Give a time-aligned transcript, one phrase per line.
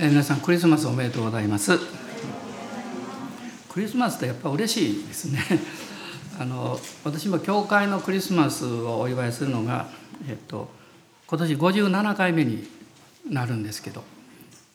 [0.00, 1.76] えー皆さんクリスマスおめでとうございます。
[3.68, 5.40] クリスマスってやっぱ嬉しいですね。
[6.38, 9.88] あの私も教会のクリスマスをお祝いするのが、
[10.28, 10.70] えっと、
[11.26, 12.68] 今年57回目に
[13.28, 14.04] なるんですけど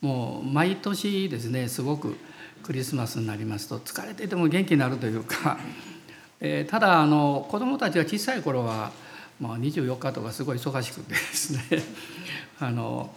[0.01, 2.17] もう毎年ですねすごく
[2.61, 5.57] クリスマスになりますと疲れていても元気になるというか、
[6.41, 8.91] えーただあの子どもたちが小さい頃は、
[9.39, 11.63] まあ、24日とかすごい忙しくてですね
[12.59, 13.15] あの、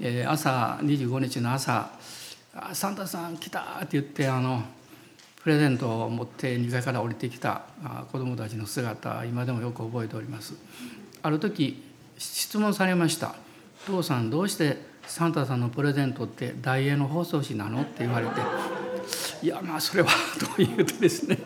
[0.00, 1.90] えー朝25日の朝
[2.72, 4.62] 「サンタさん来た!」って言ってあの
[5.42, 7.62] プレゼントを持って2階から降りてきた
[8.10, 10.54] 子どもたちの姿今でもよく覚えております。
[11.22, 11.82] ある時
[12.18, 13.34] 質問されました
[13.86, 18.40] 「父さんどうしてサンタさんのプレゼントって大英の包装紙なの?」って言われて
[19.42, 20.08] 「いやまあそれは」
[20.40, 21.38] と言うとですね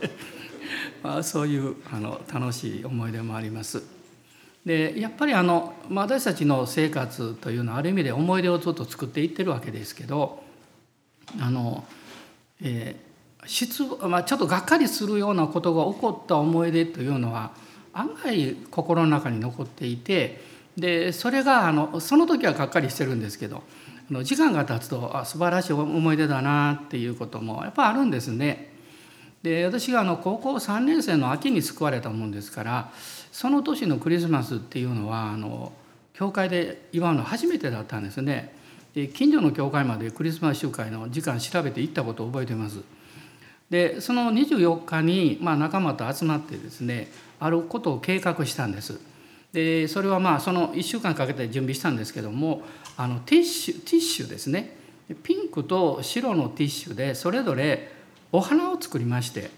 [1.03, 3.83] まあそういうあの楽しい思い出もあります。
[4.65, 10.43] でやっぱりあの、まあ、私たちの生活というのはある意味で思い出をちょっと作っていってるわけですけど
[11.41, 11.84] あの、
[12.62, 13.09] えー
[13.47, 17.53] 失まあ、ちょっとがっかりするようなことが起こった思い出というのは
[17.92, 20.41] 案外心の中に残っていて
[20.77, 23.62] でそれがあのその時はがっかりしてるんですけど
[24.11, 28.77] あの時間が経つとあ素晴らしい思い出だなっていうこともやっぱあるんですね。
[29.42, 32.91] で私があの高校3年生の秋に救われたもんですから
[33.33, 35.73] その年のクリスマスっていうのはあの
[36.15, 38.53] 教会で祝うの初めてだったんですね。
[38.95, 42.81] で近所の教会までクリスマス集会の時間調べて行ったことを覚えています。
[43.70, 49.01] でその24日に、まあ、仲間と集まってですねあることを計画したんです。
[49.53, 52.63] でそれはまあその1週間かけて準備したんですけども
[52.97, 54.77] あのティッシュティッシュですね
[55.23, 57.91] ピンクと白のティッシュでそれぞれ
[58.31, 59.51] お花を作りまして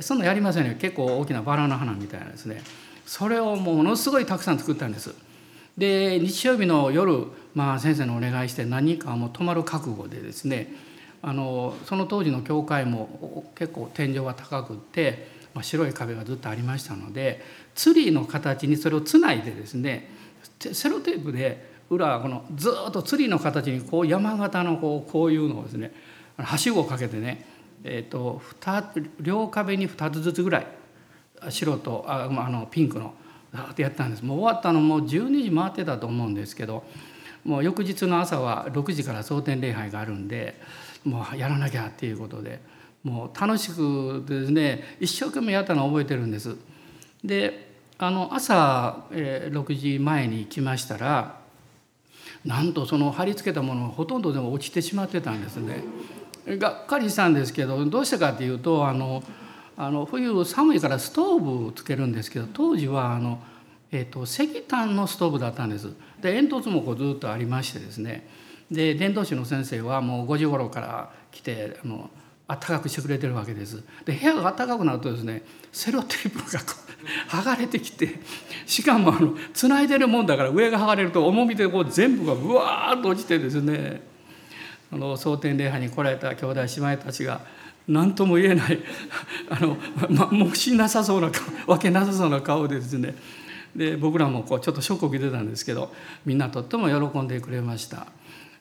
[0.00, 2.62] そんなやりませんよ結構大きなバラの花みたいなですね
[3.08, 5.14] それをものすごいたくさん作ったんです。
[5.78, 10.74] で日曜日の夜、まあ、先生のお願いして何人かもう泊まる覚悟でですね
[11.22, 17.40] あのその当時の教会も結構天井が高くって、まあ、白い壁がずっとありましたので
[17.74, 20.10] ツリーの形にそれをつないでですね
[20.60, 25.92] セロテープで裏このずっとツリーの形にこう山形のこうこういうのをですね
[26.36, 27.46] はしごをかけてね、
[27.84, 28.42] えー、と
[29.20, 30.66] 両壁に2つずつぐらい
[31.48, 33.14] 白とあ、あ、あのピンクの
[33.52, 36.84] ザーってやったんですもう終わったのもう12時回ってたと思うんですけど
[37.44, 40.60] もう翌日の朝は6時から蒼天礼拝があるんで
[41.04, 42.60] もうやらなきゃっていうことで
[43.02, 46.56] もう楽しくですね一生懸命やったのを覚えてるんです。
[47.24, 47.68] で
[48.00, 51.38] あの朝、えー6時前に来ましたら
[52.44, 55.82] なんとその貼り付けたものがほとんどでも落ちてしまってたんですね。
[56.46, 59.22] がっかりしたんですけどどうしてかっていうとあの
[59.80, 63.40] あの冬寒いからストーブをつけるんですけど当時はあの、
[63.92, 65.92] えー、と石炭のストーブだったんです。
[66.20, 68.28] で煙突もこうずっとありましてですね
[68.72, 72.10] で伝道師の先生はもう5時頃から来てあの
[72.48, 73.84] 暖かくしてくれてるわけです。
[74.04, 76.74] で部屋が暖かくなるとですねセロテープがこ
[77.30, 78.18] う剥がれてきて
[78.66, 84.02] しかもあの繋いでるもんだから上が剥がれると重みでこう全部がうわーっと落ちてですね
[84.90, 87.42] あの蒼天礼拝に来られた兄弟姉妹たちが
[87.88, 88.78] 何とも言えない
[89.48, 89.76] あの、
[90.10, 93.14] ま、もしなさそうな顔 わけなさそうな顔でですね
[93.74, 95.92] で僕らもこうちょっとショックを受けてたんですけど
[96.24, 98.06] みんなとっても喜んでくれました。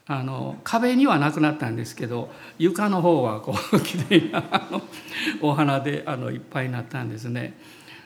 [0.09, 4.81] あの壁にはなくなったんですけど床の方はこうきれいなあの
[5.41, 7.59] お花であのいっぱいになったんですね。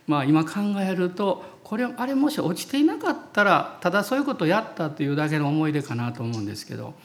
[0.07, 6.95] まあ今考えるとこれあれもし落ちていなかったらただそういうことをやったというだけの思い出かなと思うんですけど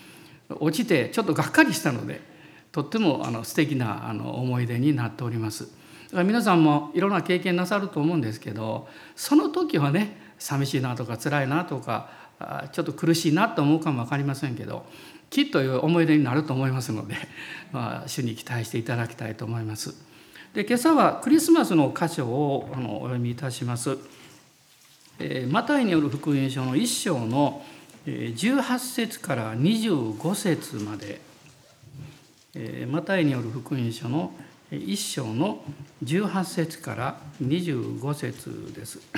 [0.48, 2.35] 落ちてちょっとがっかりしたので
[2.76, 5.64] とってもあの素敵なあの思い出になっております。
[5.64, 12.10] だから皆さんもいろんな経験なさると思うんですけどその時はね寂しいなとか辛いなとか
[12.72, 14.84] ちょっと苦しいなと思うかも分かりませんけど
[15.30, 17.14] きっという思い出になると思いますので、
[17.72, 19.94] まあ、主に期待していただきたいと思います。
[20.52, 23.96] で今朝はクリスマスの箇所をあのお読みいたします。
[25.18, 27.64] えーマタイによる福音書の1章の
[28.04, 31.22] え18節から25節まで、
[32.88, 34.32] マタイによる福音書の
[34.70, 35.62] 1章の
[36.02, 39.00] 18節から25節です。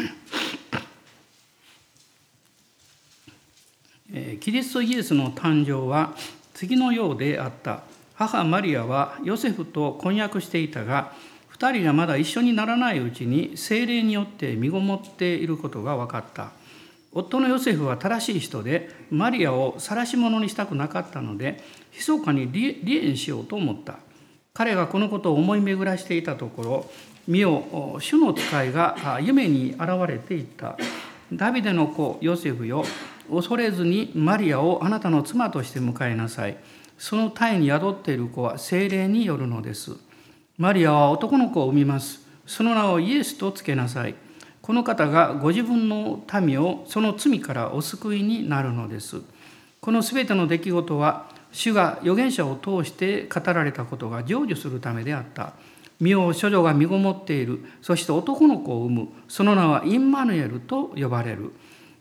[4.41, 6.15] キリストイエスの誕生は
[6.55, 7.83] 次のようであった
[8.15, 11.13] 母マリアはヨセフと婚約していたが
[11.53, 16.51] 2人がまだ一緒にならないうちに精霊によって身ごもっていることが分かった
[17.13, 21.63] 夫のヨセフは正しい人でマリアを晒し者にしたくなかったので
[21.93, 23.99] 密かに離縁しようと思った。
[24.55, 26.91] 彼がこのことを思い巡らしていたところ
[27.29, 30.77] 見よ主の使いが夢に現れていった。
[31.33, 32.85] ダビデの子ヨセフよ
[33.31, 36.57] 恐れずにマリアをあなたの妻として迎えなさい。
[36.97, 39.93] その体に宿っている子は精霊によるのです。
[40.57, 42.27] マリアは男の子を産みます。
[42.47, 44.15] その名をイエスとつけなさい。
[44.61, 49.21] この方がご自分の民をその罪からお救いになるのです。
[49.81, 55.55] このすべての出来事は主が預言者を通して語られたことが成就するためであった。
[56.01, 57.65] 身を処女が身ごもっている。
[57.83, 59.09] そして男の子を産む。
[59.29, 61.53] その名はインマヌエルと呼ばれる。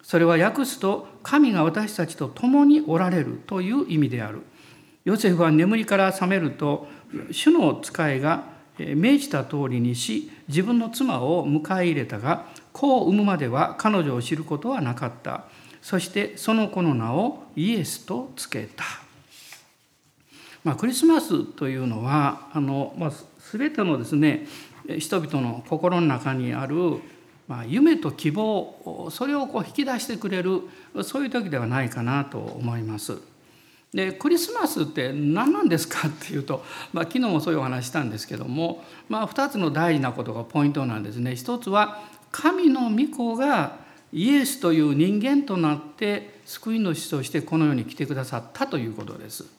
[0.03, 3.41] それは訳すと神が私たちと共におられる。
[3.47, 4.43] という意味である。
[5.05, 6.87] ヨセフは眠りから覚めると
[7.31, 8.43] 主の使いが
[8.77, 15.45] 命じた通りにし自分の妻を迎え入れたが子を産むまでは彼女を知ることはなかった。
[15.81, 18.83] そしてその子の名をイエスとつけた、
[20.63, 23.11] まあ、クリスマスというのはあの、まあ、
[23.51, 24.47] 全てのですね
[24.99, 26.75] 人々の心の中にある、
[27.47, 30.61] まあ、夢と希望それをこう引き出してくれる
[31.03, 33.17] そういう時ではないかなと思います。
[33.93, 41.35] でクリスマスって何なんですかっていうと、まあ、昨日もそういうお話したんですけども、まあ、2つの大事なことがポイントなんですね。
[41.35, 43.77] 一つは神の御子が
[44.11, 49.56] イエスという人間となって救い主としてこの世に来てくださったということです。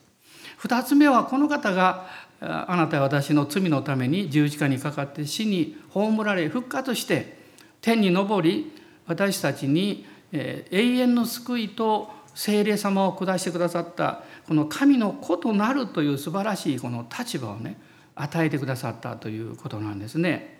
[0.61, 2.07] 2つ目はこの方が
[2.41, 7.39] あなたや私の罪のために十字架にかかって死に葬られ復活して
[7.81, 8.73] 天に昇り
[9.07, 17.77] 私たちに永遠の救いと聖霊様を下してくださったこの神の子となるという素晴らしいこの立場をね
[18.15, 20.59] 与えてくださったということなんですね。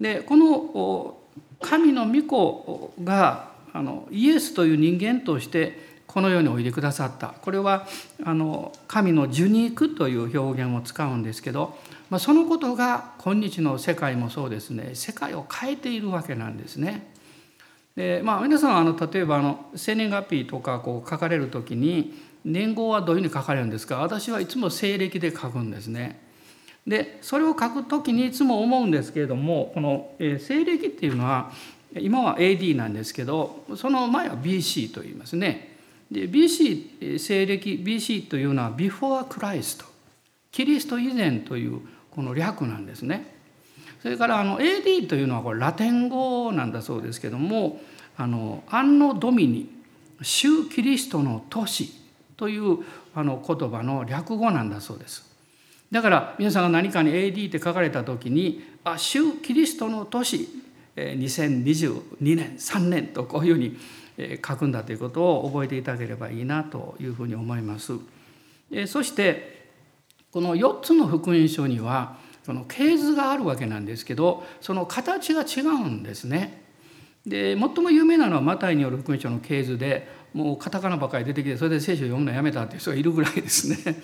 [0.00, 1.18] でこの
[1.60, 7.86] 神の御子があのイエスという人間としてこの世においでくださったこれは
[8.24, 11.78] あの神の受肉という表現を使うんですけど、
[12.10, 17.10] まあ、そのことが今日の世界もそうですね世界を変えているわけなんですね。
[17.96, 23.98] でまあ、皆さんあの例えばあの生年月日とかこう書かれる時に年号はどういうふうに書かれるんですか？
[23.98, 26.18] 私はいつも西暦で書くんですね。
[26.86, 31.52] でそれを書く時にいつも思うんですけれどもこのえ西暦っていうのは
[31.98, 35.71] 今は AD なんですけどその前は BC と言いますね。
[36.12, 39.84] で BC 西暦 BC というのは Before Christ
[40.50, 41.80] キリスト以前という
[42.10, 43.34] この略なんですね。
[44.02, 47.80] それからあの AD というのはこれラテン語なんだそうですけども
[48.16, 49.70] あのアンノ・ドミニ
[50.20, 51.92] 主キリストの都市
[52.36, 52.78] という
[53.14, 55.30] あの言葉の略語なんだそうです。
[55.90, 60.48] だから皆さんが何かに AD って書かれた時に「あ主キリストの年
[60.96, 63.76] 2022年3年」とこういうふうに
[64.18, 67.92] 書くんだということを覚えていただければいいなというふうに思います。
[68.86, 69.70] そして
[70.30, 76.62] この4つの福音書にはその系図があるわけなんですけどその形が違うんですね。
[77.26, 84.02] で最も有名なのはマタイによる福音書の系図でもうカタカナばかり出てきてそれで聖書を読むのやめたっていう人がいるぐらいですね。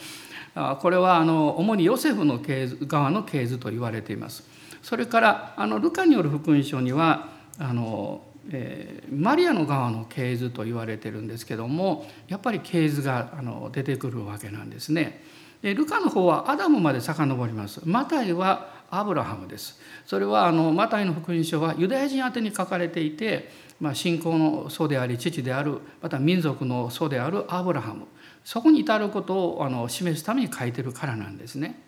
[0.80, 4.44] これはあの主にヨセフの系図側の系図と言われています。
[4.82, 15.22] それからあのルカによる福音書にはあの、えー、マリアの側の系図と言われてるんですけどもやっぱり系図があの出てくるわけなんですね。
[15.62, 17.80] でルカの方はアダムまで遡ります。
[17.84, 19.80] マタイはアブラハムです。
[20.06, 23.50] それはあのマタイの福音書はユダヤ人宛に書かれていて、
[23.80, 28.06] まあ、信仰の祖であり父であるまた民族の祖であるアブラハム
[28.44, 31.82] そこに至ることをあの示すために書いてるからなんですね。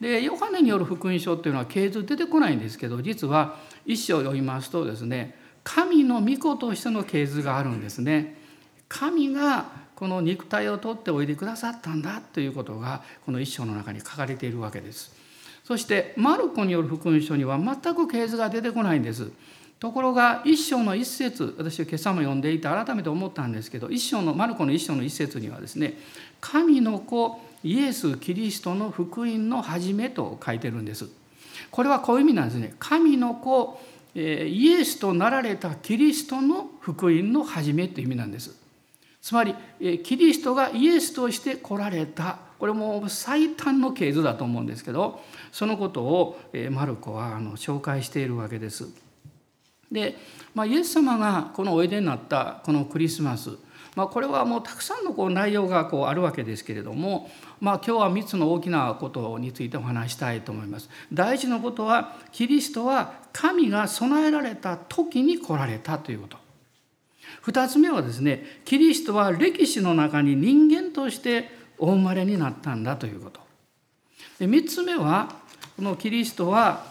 [0.00, 3.56] でヨハネによる福音書っていうのは系図出てこないんですけど実は
[3.86, 8.36] 一章読みますとですね神の御子としての系図があるんですね。
[8.88, 15.12] 神がこの肉体を取っておいでくださったんだということがこの一章の中に書かれているわけです。
[15.64, 19.32] そしてマルコによる福音書には全く系図が出てこないんです。
[19.80, 25.98] ところが一章の一節私は今朝も読んでいて改めて思ったんですけど一章のマルコの一章の一節にはですね
[26.40, 31.08] 「神の子イエス・キリストの福音の始め」と書いてるんです。
[31.72, 32.74] これはこういう意味なんですね。
[32.78, 33.80] 神の子
[34.18, 38.56] イエスとなられたキリストの福音の始めという意味なんです。
[39.20, 39.54] つまり
[40.04, 45.20] キリストがイエスとして来られたこれも最短の系図だと思うんですけど
[45.52, 48.88] そのことをマルコは紹介しているわけです。
[49.90, 50.16] で、
[50.54, 53.50] まあ、イエス様がこのおいでになったこのクリスマス、
[53.96, 60.88] まあ、これはもうたくさんのこう内容がこうあるわけですけれども、まあ、今日は3つの大きなことについてお話したいと思います。
[61.12, 66.36] 第一のことはキリストは神が備えられた時に来られたということ。
[67.46, 73.40] 2つ目はですねキリストは歴史の中に人間としてお生まれになったんだということ。
[74.38, 75.34] で3つ目は
[75.76, 76.84] このキリストは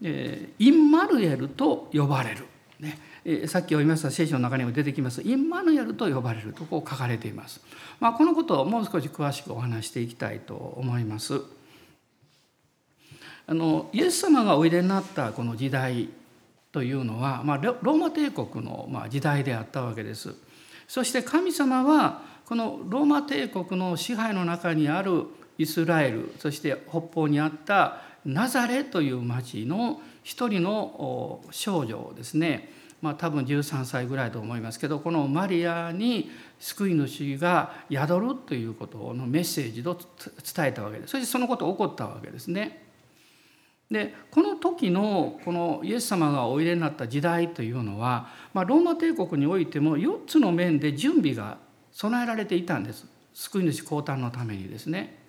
[0.00, 2.46] えインマルエルと呼ばれる、
[2.80, 2.98] ね、
[3.46, 7.60] さっき読みました聖書の中にも出てきますインマヌエルと呼ばれるとこう書かれています。
[8.00, 11.40] まあ、このことをもう少し詳しくお話していきたいと思います。
[13.46, 16.08] あのイエス様がおいでになったこの時代
[16.72, 20.34] というのは、まあ、ローマ帝国の時代であったわけです。
[20.88, 25.26] そして神様はこのローマ帝国の支配の中にある
[25.58, 32.70] イスラエルそして北方にあったナザレという町の一人の少女をですね
[33.02, 42.80] まあ多分13歳ぐらいと思いますけどこのマリアに救い主が宿るということのメッセージを伝えたわけですそしてそのこと起こったわけですね。
[43.90, 51.58] でこの時のこのイエス様がおいでになった時代というのは、まあ、ローマ帝国においても4つの面で準備が
[51.92, 53.04] 備えられていたんです
[53.34, 55.21] 救い主降誕のためにですね。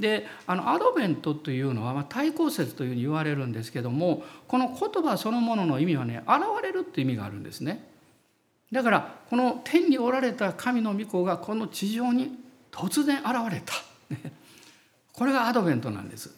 [0.00, 7.86] であのアドベントというのは、まあ、対抗説というふうに言われるんですけどもこの言葉そのものの意味はね現れるっていう意味があるんですね。
[8.70, 12.38] だからこの天におられた神の御子がこの地上に
[12.70, 13.74] 突然現れた。
[15.12, 16.36] これがアドベントなんです。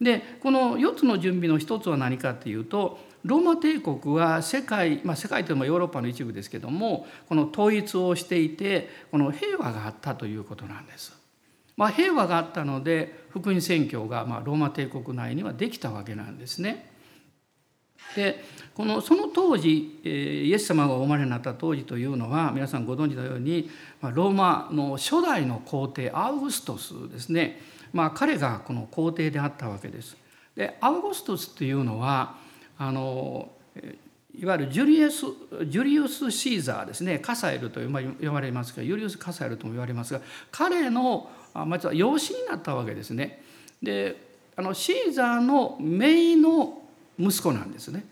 [0.00, 11.21] でこの4つの準備の一つは何かっていうとローマ帝国は世界、まあ、世界というのはヨーロッパの一部ですけどもこの統一をしていてこの平和があったということなんです。
[11.82, 16.92] まあ、平和があったので福音宣教がまあローマ帝国内にはできたわけなんですね。
[18.14, 23.68] でこのその当時イエス様がお生まれになった当時というのは皆さんご存知のように
[24.00, 27.60] ローマの初代の皇帝アウグストスですね、
[27.92, 30.16] まあ、彼がこの皇帝であったわけです。
[30.54, 32.36] でアウグストスというのは
[32.78, 33.50] あの
[34.38, 35.24] いわゆるジュリウス
[35.66, 40.20] ジュリウス・シーザーですねカサエルと呼ばれますがユリウス・カサエルとも言われますが
[40.52, 43.42] 彼のまずは養子になったわけですね。
[43.82, 44.16] で
[44.56, 46.82] あのシーザーの姪の
[47.18, 48.04] 息子なんですね。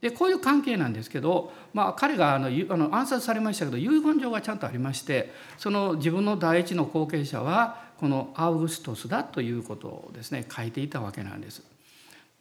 [0.00, 11.73] でこういう関係なんですけど、まあ、彼があのあの暗殺されましたけど遺言状がちゃんとありましてその自分の第一の後継者はこのアウグストスだということをですね書いていたわけなんです。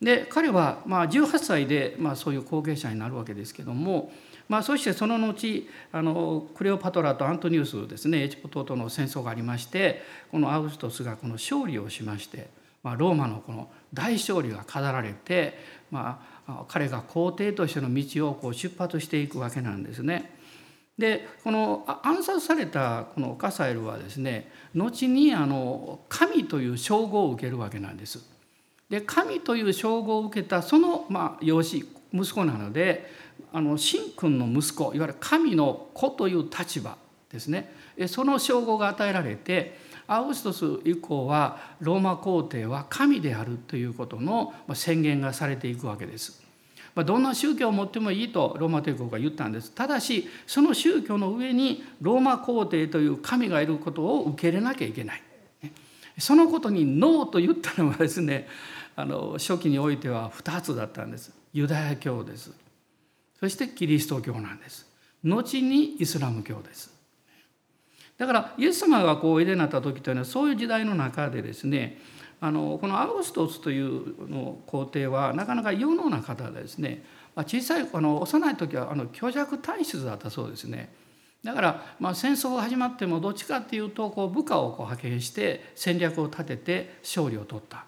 [0.02, 4.12] で彼はまあ18歳でまあそういう後継者になるわけですけども
[4.50, 12.50] まあ、そしてその後あのクレオパトラとアントニウスですねエチポ島との戦争がありましてこのアウストスがこの勝利をしまして、
[12.84, 15.58] まあ、ローマのこの大勝利が飾られて、
[15.92, 20.38] まあ、彼が皇帝としての道をこう出発していくわけなんですね。
[20.98, 28.20] でこの暗殺されたこのカサエルはですね後にあの神という称号を受けるわけなんです。
[28.90, 33.10] で神という称号を受けたその、まあ、養子息子なので
[33.52, 36.98] あの神君の息子いわゆる神の子という立場
[37.32, 37.74] ですね
[38.08, 46.44] その称号が与えられてアウグストス以降はローマ皇帝は神であるということの宣言がされていくわけです。
[46.96, 49.72] どんな宗教を持ってもいいとローマ帝国が言ったんです。
[49.72, 55.24] ただしその宗教の上にローマ皇帝という神がいることを受け入れなきゃいけない。
[56.18, 58.48] そのことにノーと言ったのはですね
[58.96, 61.34] あの初期においては2つだったんです。
[61.52, 62.64] ユダヤ教です。
[63.44, 64.88] そしてキリスト教なんです
[65.22, 66.94] 後にイスラム教です
[68.18, 71.98] だからイエス様がこうおいでになった時というのはそういう時代の中でですね
[72.40, 77.04] あのこのアウグストスというの皇帝はなかなか有能な方でですね
[77.36, 80.94] 小さいあの幼い時はあの虚弱体質だったそうですね
[81.44, 87.86] だから、まあ、戦争が始まってもどっちかっていうとこう部下をこう派遣して戦略を立てて勝利を取った。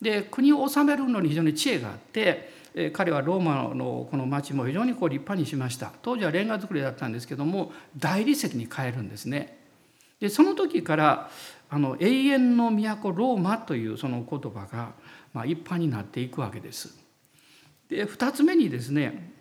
[0.00, 2.52] で国を治めるのに非常に知恵があって
[2.92, 5.92] 彼はローマのこの町も非常にこう立派にしました。
[6.02, 9.58] 当時はレンガ造りだったんですけども大理石に変えるんですね。
[10.18, 11.30] でその時から
[11.68, 14.92] あの永遠の都ローマというその言葉が、
[15.32, 16.96] まあ、一般になっていくわけです。
[17.88, 19.33] で2つ目にですね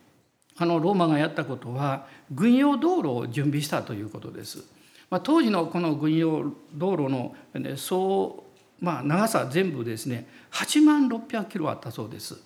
[0.58, 4.64] あのローマがやったことは軍用道路を準備したということです。
[5.10, 8.44] まあ、当時のこの軍用道路の、ね、総、
[8.80, 12.42] まあ、長さ全部ですね8万600キロあったそうです。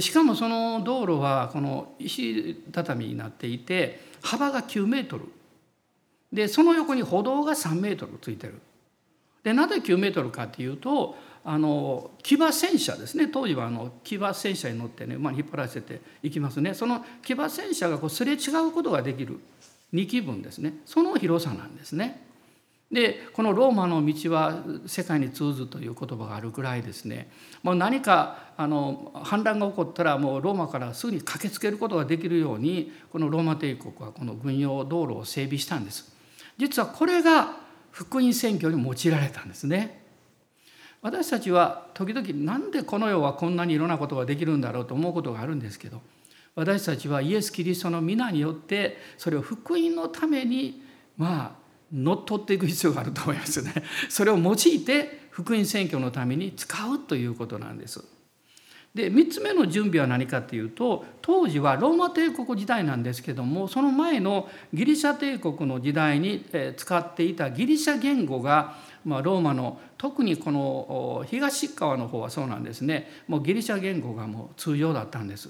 [0.00, 5.24] しかもその道路はこの石畳になっていて幅が9メートル
[6.30, 8.60] でその横に歩道が3メートルついてる
[9.42, 11.16] でなぜ9メートルかっていうと
[11.50, 13.26] あの騎馬戦車ですね。
[13.26, 16.74] 当時はあの騎馬戦車に乗ってね、まあ、引っ張らせていきますね。
[16.74, 19.40] その騎馬戦車がこうすれ違うことができる
[19.94, 20.74] 2基分ですね。
[20.84, 22.22] その広さなんですね。
[22.92, 27.30] でこのローマの道は世界に通ずという言葉があるぐらいですね。
[27.62, 36.14] もう何かあの反乱が起こったらもうローマからすぐに駆けつけることができるようにこのローマ帝国はこの軍用道路を整備したんです。
[36.58, 37.56] 実はこれが
[37.90, 40.07] 福音宣教に用いられたんですね。
[41.00, 46.00] 私たちは時々なんでこの世はこんなにいろんなことができるんだろうと思うことがあるんですけど
[46.54, 50.82] 私たちはイエス・キリストの皆によってそれを福音のために
[51.16, 53.72] まあ乗っ取っていく必要があると思いますね。
[54.10, 58.04] それを用いて福音選挙のために使うということなんです。
[58.94, 66.44] で3つ目の準備は何かっていうと当時はローマ帝国時代なんですけどもその前のギリシャ帝国の時代に
[66.76, 68.76] 使っていたギリシャ言語が、
[69.08, 75.48] まあ、ローマの特にこの東側の方はそうなんですねもうギリシャ言語がもう通常だったんです。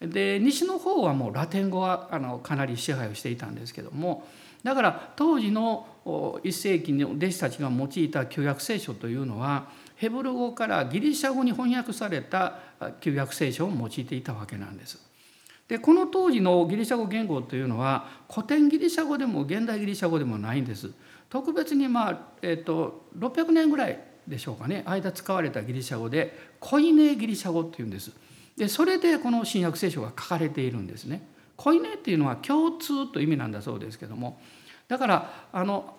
[0.00, 4.26] で西の方はもうラテン語はあのかなり支配をしていたんですけども
[4.64, 12.58] だから当時の1世紀の弟子たちが用いた旧約聖書というのはヘブル語からギリシャ語に翻訳された
[13.00, 14.98] 旧約聖書を用いていたわけなんです。
[15.68, 20.90] でこの当時のギリシャ語言語というのは古典ギリシャ語でも現代ギリシャ語でもないんです。
[21.32, 23.98] 特別にまあ、えーと、600年ぐらい
[24.28, 28.12] でしょうかね間使われたギリシャ語でコイネギリシャ語っていうんです。
[28.54, 31.26] でそれでこの新約聖書が書かれているんですね。
[31.56, 34.42] コイネっていうのは共通という意味なんだそうですけども
[34.88, 35.96] だからあの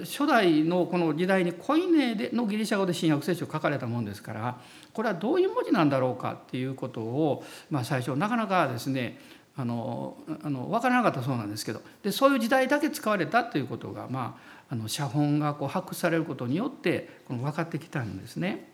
[0.00, 4.60] 初代のこの時代にコイネでのギリシャ語で新約聖書書かれたもんですから
[4.92, 9.18] これはどういう文字なんだろうかっていうことを、まあ、最初なかなかですね
[9.56, 18.72] あのあの分からなかったそうなんですけどでそういう時代だけ使われたということが、まあ、あの写本がこう発掘されることによってこの分かってきたんですね。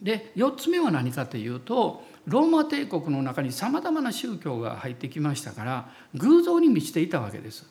[0.00, 7.66] で4つ目は何かというとローマ帝国の中にさまざまな宗教が入ってきましたから偶像に満ちていたわけです。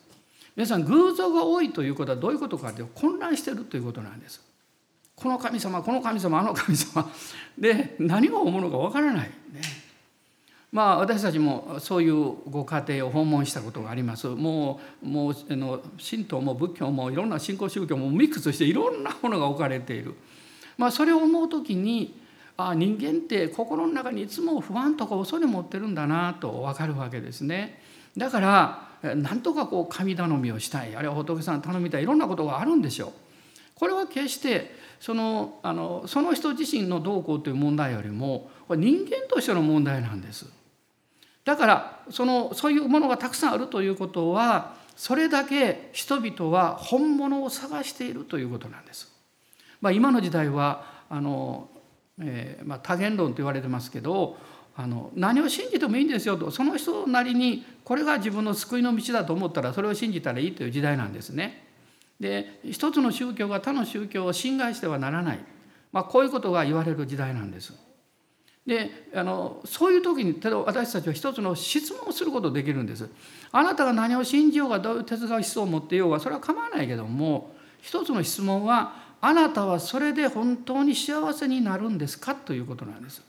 [0.56, 4.40] 皆さん偶像が多いということはどういうことかって混乱してるということなんです。
[5.14, 7.10] この神様この神様あの神様
[7.56, 9.62] で何を思うのかわからない、ね、
[10.72, 20.14] まあ私たちもそういうご家庭を訪問したことがありますもうもうあの神道も仏教もいろんな信仰宗教もミックスしていろんなものが置かれている、
[20.76, 22.20] まあ、それを思う時に
[22.56, 27.82] ああ人間って心の中にいつも不安とか恐れ持ってるんだなと分かるわけですね。
[28.16, 33.12] だからなんとかこう神頼みをしたいあるいは仏さん頼みたいいろんなことがあるんでしょう。
[33.74, 40.55] これは決してそのあのその人自身のどうこうという問題よりも人間としての問題なんです。
[41.46, 49.10] だからそのそういうものがたくさんあるということはそれだけ人々は本物を探しているということなんです。
[49.80, 51.70] まあ、今の時代はあの
[52.18, 54.36] えーまあ、多元論と言われてますけど
[54.76, 61.64] あの何を信じてもいいんですよとその人なりにこれが自分の救いの道だと思ったらそれを信じたらいいという時代なんですね。
[62.18, 65.38] で一つの宗教が他の宗教を侵害してはならない、
[65.92, 67.74] まあ、こういうことが言われる時代なんです。
[68.66, 73.08] であのそういう時に私たちは一つの質問をすることできるんです。
[73.52, 83.22] あなたが何を信じようがどういう哲学思想を持っていようがそれは構わないけども一つの質問はあなたはそれで本当に幸せになるんですかということなんです。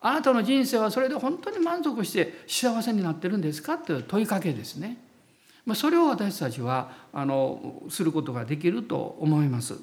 [0.00, 4.98] あなたの人生はそれで本当に満足して幸せになってるんですかという問いかけですね。
[5.74, 9.74] それを私たちはあのすることができると思います。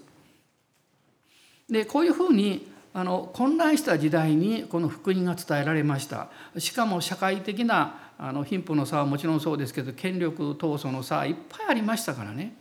[1.69, 6.29] でこういうふうにあの混乱した時代にこの福音が伝えられました。
[6.57, 12.55] しかも社会的なあの貧富の差はもちろんそうですけど権力闘争の差はいっぱいありましたからね。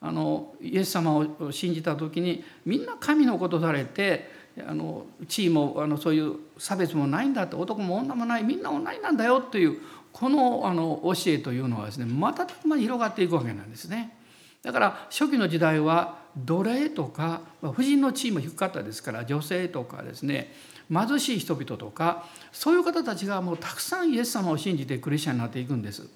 [0.00, 4.30] あのイエス様を信じた時にみんな神のことされて
[4.68, 9.80] あの地位もあのそういう差別もないんだって男も女もないみんな同じなんだよという
[10.12, 14.14] このあの教えというのはですね瞬く間に広がっていくわけなんですね。
[14.62, 17.42] だから初期の時代は奴隷とか
[17.74, 20.52] 婦人の地位も低かったですから女性とかですね
[20.92, 26.08] 貧しい人々とかそういう方たちがもうたくさんイエス様を信じてクリスチャンになっていくんです。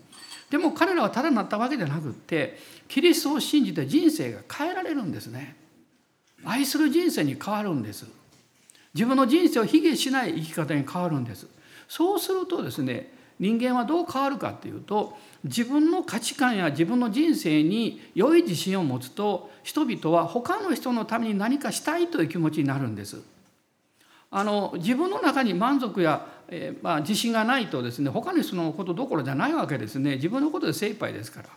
[0.50, 5.56] でも彼らはただなったわけじゃなくってキリストを信じて人生が変えられるんですね。
[6.44, 8.06] 愛する人生に変わるんです。
[8.94, 11.46] 自分の人生を卑下しない生き方に変わるんです。
[11.88, 23.22] そうするとですね人間はどう変わるかっていうと自分の価値観や自分の人生に良い自信を持つと人々は他の人のために何かしたいという気持ちになるんです。
[24.30, 31.48] あの自分の中に満足やえー、まあ、自信がないとですね他の人のことどころじゃないわけですね自分のことで精一杯ですから。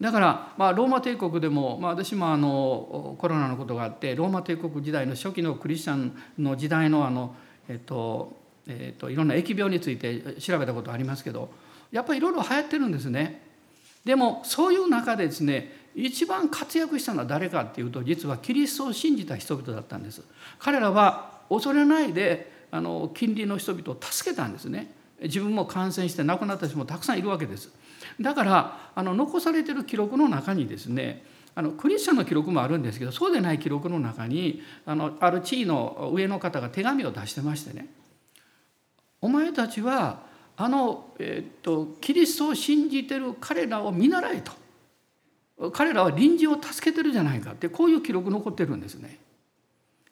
[0.00, 7.36] だから、まあ、ローマ帝国でも、まあ、私もあのコロナのことがあってローマ帝国時代の初期のクリスチャンの時代のあの、
[7.68, 11.50] えっとえっと、いろんな疫病について調べたことありますけど
[11.90, 13.42] やっぱりいろいろ流行ってるんですね。
[14.04, 20.22] でもそういう中でですね一番活躍したのは誰かっていうと実はキリストを信じた人々だったんです。
[20.58, 27.70] 彼らは恐れないであの近隣の人々を助けたんですね自分も感染して亡くなった人もたくさんいるわけです
[28.20, 31.22] だからあの残されてる記録の中にですね
[31.54, 37.88] あのクリスチャンの記録もあるんですけどそうでない記録の中にあのある地位の上の方が手紙を出してましてね
[39.22, 40.20] 「お前たちは
[40.56, 44.42] あの、えーと、キリストを信じてる彼らを見習え
[45.60, 49.18] と彼らは臨時を助けてるじゃないかってこういう記録残ってるんですね。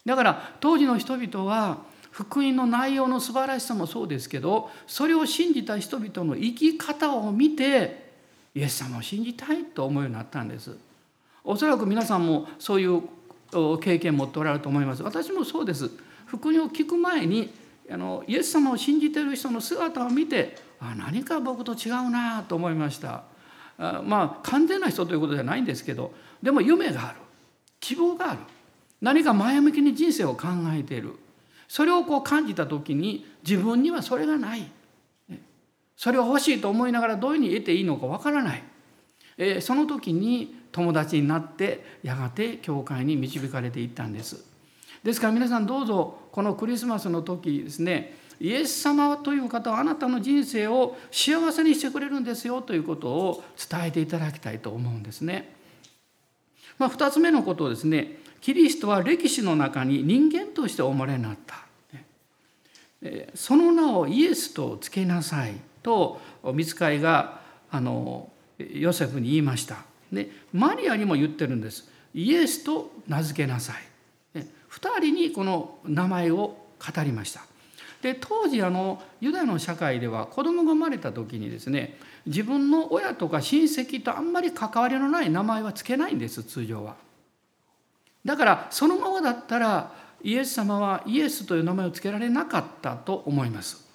[0.06, 1.78] だから当時の人々は
[2.10, 8.10] 福音の内容の素晴らしさもそうですけどそれを信じた人々の生き方を見て
[8.54, 10.76] イエス様を信じたいと思うようになったんです。
[11.42, 13.02] おそらく皆さんもそういう
[13.80, 15.02] 経験持っておられると思います。
[15.02, 15.90] 私もそうです。
[16.26, 17.52] 福音を聞く前に
[17.90, 23.24] あのイエス様を信じている人の姿を見てあ何か僕と違うなと思いました。
[23.78, 27.18] あまあ完全な人ということじゃないんですけどでも夢がある。
[27.80, 28.40] 希望がある。
[29.00, 31.14] 何か前向きに人生を考えている。
[31.66, 34.70] それをこう感じた時に自分にはそれがない。
[35.96, 38.62] それを欲しいと思いながらどういうふうに得ていいのかわからない、
[39.36, 44.49] えその時に友達になってやがて教会に導かれていったんです。
[45.02, 55.54] ですから皆さんどうぞこのクリスマスの時ですねイエス様という方はあなたの人生を幸せにしてくれるんですよということを伝えていただきたいと思うんですね。
[56.78, 61.66] まあ、2つ目のことですねキリストは歴史の中に人間としてお生まれになった。
[63.34, 66.20] その名をイエスとつけなさいと
[66.54, 69.84] 見つかいがあのヨセフに言いました。
[70.12, 71.88] でマリアにも言ってるんです。
[72.14, 73.89] イエスと名付けなさい。
[74.70, 76.36] 2人にこの名前を
[76.78, 77.42] 語りました。
[78.02, 86.96] で当時あのユダヤの社会では子供が生まれた時にですね自分の親とか親戚とあんまり関わりのない名前はつけないんです通常は。
[88.24, 93.88] だからそのままだったらイエス様はイエスという名前を付けられなかったと思います。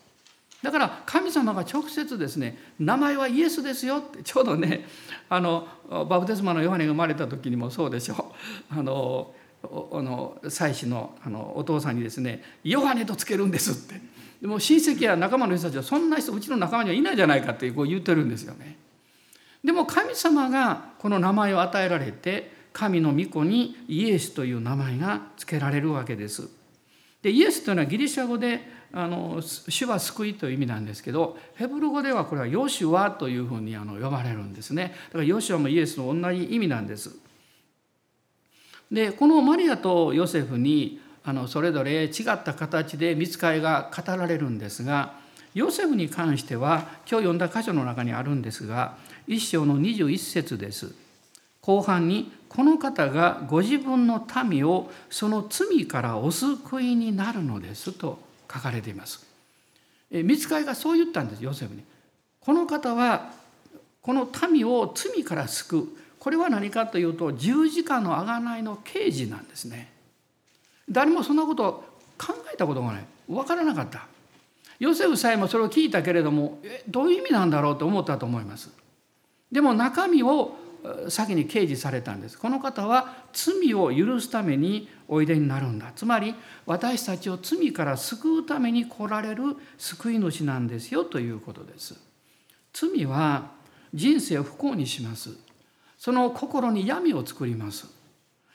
[0.62, 4.86] だから神様が直接ですね名前はイエスですよってちょうどね
[5.30, 5.68] あの
[6.10, 8.34] バプテスマのヨハネが生まれた時にもそうでしょ
[8.72, 9.34] うあの
[9.92, 14.02] あの妻子のあのお父さんにですね「ヨハネとつけるんです」って
[14.42, 18.78] でも親戚や仲間の人たちはそんな人うちの仲間にはいないじゃないかってこう言ってるんですよね。
[19.64, 26.50] でも神様がこの名前を与えられて神の御子にイエスという名前が付けられるわけです。
[27.24, 37.18] でイエスというのはギリシャ語であの主は救いという意味なんですけどヘブル語ではこれはヨシュアというふうにあの呼ばれるんですねだからヨシュアもイエスの同じ意味なんです
[38.96, 45.16] でこのマリアとヨセフにあのそれぞれ違った形で見つかりが語られるんですが
[45.54, 48.96] ヨセフに関しては今日読んだ箇所の中にあるんですが
[49.28, 50.96] 一章の21節です
[51.60, 58.18] 後半にこの方がご自分の民をその罪からお救いになるのですと
[58.50, 59.26] 書かれています。
[60.12, 61.84] 見つかりがそう言ったんですヨセフに。
[62.40, 63.32] この方は
[64.02, 65.88] この民を罪から救う
[66.26, 69.92] これは何かというと十字架の贖いの刑事なんですね。
[70.90, 71.84] 誰もそんなこと
[72.18, 74.08] 考えたことがない分からなかった。
[74.80, 78.72] ヨセフさえもそれを聞いたけれどもえどういう意味なんだろうと思ったと思います。
[79.52, 80.56] でも中身を
[81.10, 86.34] 先に掲示されたんですこの方は罪を許すためにおいでになるんだつまり
[86.66, 89.44] 私たちを罪から救うために来られる
[89.78, 91.96] 救い主なんですよということです
[92.74, 93.52] 罪は
[93.94, 95.45] 人生を不幸にします
[96.06, 97.88] その心に闇を作ります。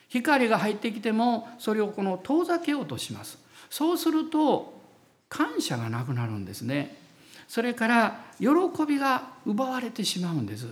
[0.06, 3.40] 光が入ってきてもそれをこの遠ざけようとします。
[3.68, 4.80] そうすると
[5.28, 6.96] 感謝がなくなるんですね。
[7.48, 8.46] それから喜
[8.86, 10.68] びが奪われてしまうんです。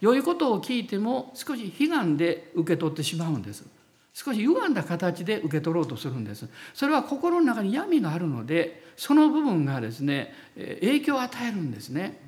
[0.00, 3.64] 良いことを聞いても少し悲願で受け取ってしまうんです。
[4.12, 6.48] 少し歪んだ形で受け取ろうとするんです。
[6.74, 12.18] それは心の中に闇があるのでその部分がですね影響を与えるんですね。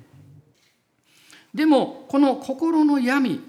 [1.53, 3.48] でもこの心の闇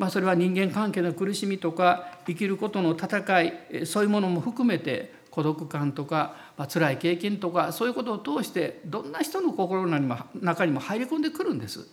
[0.00, 3.52] まあ、それは人間関係の苦しみとか生きることの戦い
[3.84, 11.86] そういうものも含めて孤独感とか、まあ辛い経験とかそういうことを通してどんな人の心の中にも入り込んでくるんです。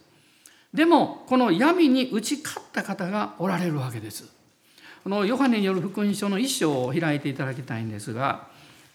[0.73, 4.31] でもこの闇に打ち勝った方がおられるわけです。
[5.03, 8.47] このヨハネによる福音書の一章を開いていただきたいんですが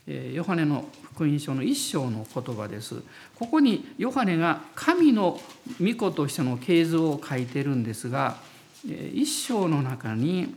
[0.06, 3.02] ヨハネの福音書の一章の言葉です。
[3.38, 5.38] ここにヨハネが神の
[5.78, 8.50] 御子としての系図を書いてるんですが
[8.84, 10.54] 一章の中に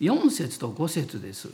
[0.00, 1.48] 4節と5節です。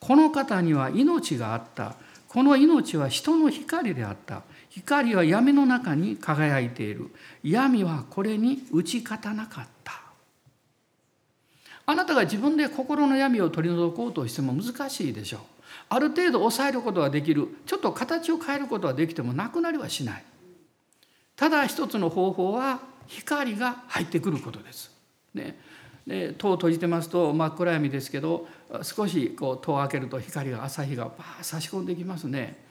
[0.00, 1.94] この方には命があった。
[2.28, 4.42] この命は人の光であった。
[4.72, 7.10] 光は闇の中に輝いている
[7.44, 10.00] 闇はこれに打ち勝たなかった
[11.84, 15.40] あなたが自分で心の闇を取り除こうとしても難しいでしょう
[15.90, 20.24] ある程度抑えることはできるちょっと形を変えることはできてもなくなりはしない
[21.36, 22.80] ただ一つの方法は
[23.12, 24.90] 光が入ってくることです。
[25.34, 25.58] ね、
[26.06, 28.46] で戸を閉じてますと真っ暗闇ですけど
[28.82, 32.62] 少しこう戸を開けると光が朝日がバー差し込んできますね。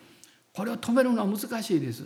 [0.53, 2.03] これを止めるのは難しいです。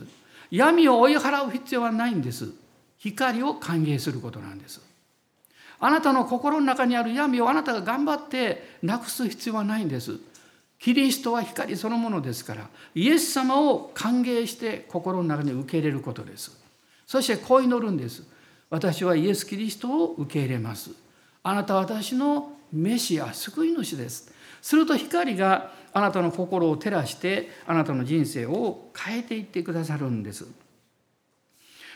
[0.51, 2.49] 闇を追い払う必要はないんです
[2.97, 4.81] 光を歓迎することなんです
[5.79, 10.17] あなたの心の中にある闇をあなたが頑張ってなくす必要はないんです
[10.79, 16.64] キリストは光そのものですからイエス様を歓迎して心の中に受け入れることです
[17.05, 18.23] そしてこう祈るんです。
[18.69, 20.91] 私はイエス・キリストを受け入れます。
[21.43, 24.33] あなたは私のメシア救い主です。
[24.61, 30.47] すると光があなたの心を照らしてあなたの人生を変えていってくださるんです。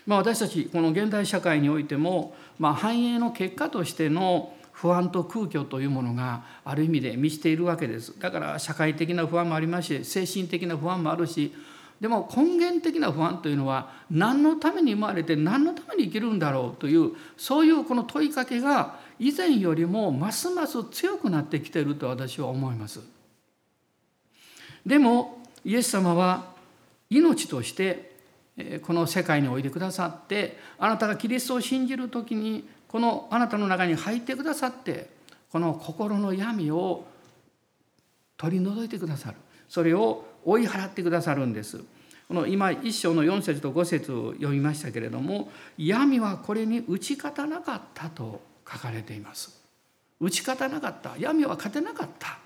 [0.06, 8.18] まあ、私たちこの現代社会においても、まあ、繁栄の結果としての不安と空虚というものがある意味で満ちているわけです。
[8.20, 11.54] だから社会的な不安もありますし精神的な不安もあるし
[12.00, 23.02] でも根源的な不安というのは何のために生まれて何のために生きるんだろうというそういうこの問いかけが以前よりもますます強くなってきていると私は思います。
[24.86, 26.54] でもイエス様は
[27.10, 28.10] 命として
[28.86, 35.10] この世界においでくださってあなたがキリストを信じる時にこのあなたの中に入ってくださって
[35.52, 37.06] この心の闇を
[38.38, 39.38] 取り除いてくださる
[39.70, 41.82] それを追い払ってくださるんです。
[42.28, 49.60] この今一章の4節と5節を読みましたけれども闇はこれに打ち勝たなかったと書かれています。
[50.20, 52.38] 打ち勝たなかった闇は勝てなかった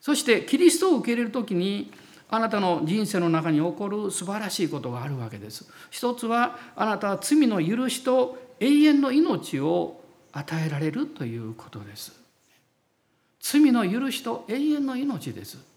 [0.00, 1.92] そしてキリストを受け入れる時に
[2.30, 5.66] あなたの人生の中に起こる素晴らしいことがあるわけです。
[5.90, 10.00] 一つはあなたは罪の許しと永遠の命を
[10.32, 12.12] 与えられるということです。
[13.40, 15.69] 罪の許しと永遠の命です。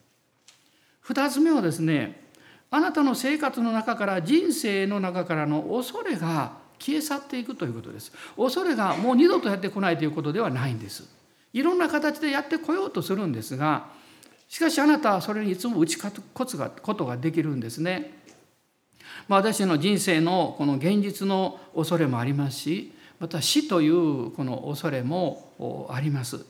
[1.04, 2.24] 二つ目はですね
[2.72, 8.12] あなたの生活の中から人生の中からの恐れが消え去っていくということです。
[8.36, 11.08] 恐れがもう二度とやってこないということではないんです。
[11.54, 13.92] いろんな形でやってこようとするんですが、
[14.50, 16.22] しかしあなたはそれにいつも打ち勝つ
[16.82, 18.24] ことができるんですね。
[19.28, 26.44] まあ、私の人生のこの現実の恐れもありますし、また死というこの恐れもあります。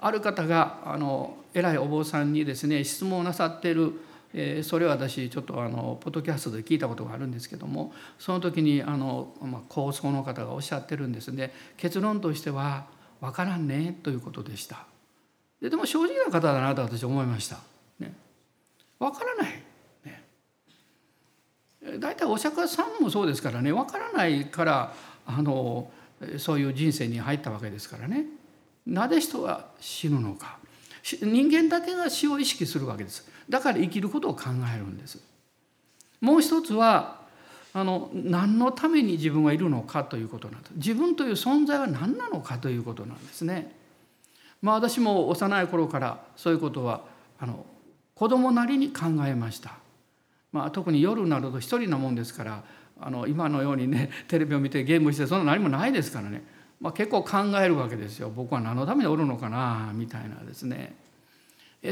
[0.00, 4.00] ある方があの偉いお坊さんにですね質問をなさってる
[4.32, 11.52] えそれは私ちょっとあのポッドキャストで聞いたことがあるんですけどもその時にあの、まあ、高層の方がおっしゃってるんですね。
[11.76, 12.86] 結論としては
[13.20, 14.86] 「分からんね」ということでした。
[15.60, 17.58] ででも正直な方だなと私思いました、
[17.98, 18.14] ね、
[18.98, 19.62] 分からない、
[21.98, 23.72] 大体お釈迦さんもそうですからね。
[23.72, 24.94] 分からないから
[25.26, 25.90] あの
[26.38, 28.26] そういう人生に入ったわけですからね。
[28.86, 30.58] なぜ人は死ぬのか。
[31.02, 33.28] 人間だけが死を意識するわけです。
[33.48, 35.18] だから生きることを考えるんです。
[36.20, 37.20] もう一つは
[37.72, 40.72] あの何のために自分はいるのかということなんです。
[40.76, 43.74] 自分という存在は何なのかということなんですね。
[44.60, 47.02] まあ私も幼い頃からそういうことは
[47.38, 47.64] あの
[48.14, 49.78] 子供なりに考えました。
[50.52, 52.64] まあ特に夜になると一人なもんですから
[53.00, 56.59] あの今のようにねテレビを見てゲームしてそんな何もないですからね。
[56.80, 60.94] まあ、結構考えるわけですよ僕は何のためにおるのかなみたいなですね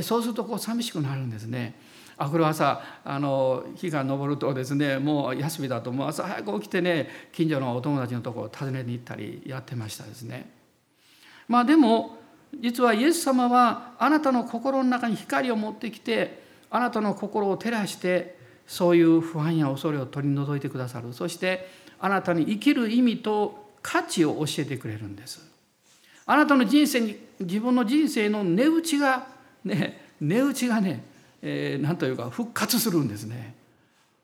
[0.03, 1.75] そうするとこう寂しくなるんですね。
[2.19, 10.51] あこれ朝あの日が昇るとですねもう休みだともう朝早く起きてね近所のお友達のところを訪ねに行ったりやってましたですね。
[11.47, 12.19] まあでも
[12.61, 25.41] 実はイエス様はあなたの心の中に光を持ってきてあなたの心を照らしてそういう不安や恐れを取り除いてくださるそしてあなたに生きる意味と価値を教えてくれるんです。
[26.27, 29.27] あなたの人生に自分の人生の値打ちが
[29.65, 31.05] ね値打ちがね、
[31.43, 33.55] えー、何というか復活するんですね。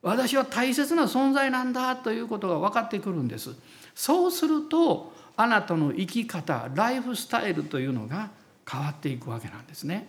[0.03, 3.51] 私は大切な存在なんだということが分かってくるんです。
[3.95, 8.31] そうするとあなたの生き方ライフスタイルというのが
[8.71, 10.09] 変わっていくわけなんですね。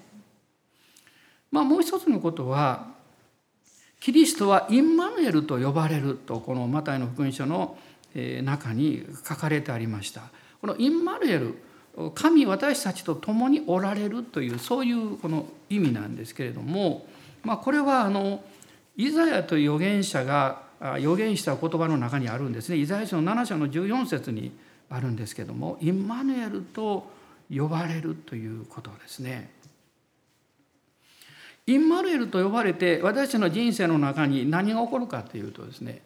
[1.51, 2.87] まあ、もう一つのことは
[4.01, 7.77] キリストはインマヌエルと呼ばれるとこのマタイの福音書の
[8.43, 10.21] 中に書かれてありました。
[10.61, 11.55] このインマヌエル
[12.13, 17.05] 神私たちと共におられるというそういうこの意味なんですけれども、
[17.43, 18.43] まあ、これはあの
[18.97, 24.51] イザヤという預言者が預言した言葉の中にあるんですねイザヤ書の7章の14節に
[24.89, 27.09] あるんですけどもインマヌエルと
[27.49, 29.51] 呼ばれるということですね。
[31.67, 36.01] インマヌエルと呼ばれて私たちの人生の中に何が起こるかというとですね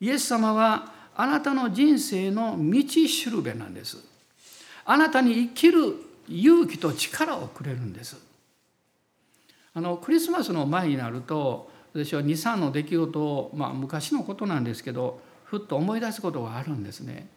[0.00, 4.14] イエス様はあなたの人生の道しるべなんです。
[4.84, 5.96] あなたに生きる
[6.28, 8.16] 勇気と力をくれるんです
[9.74, 17.28] あのクリスマスの前になると私は23の出来事を、まあ、昔のことなんですけどふっと思い出すことがあるんですね。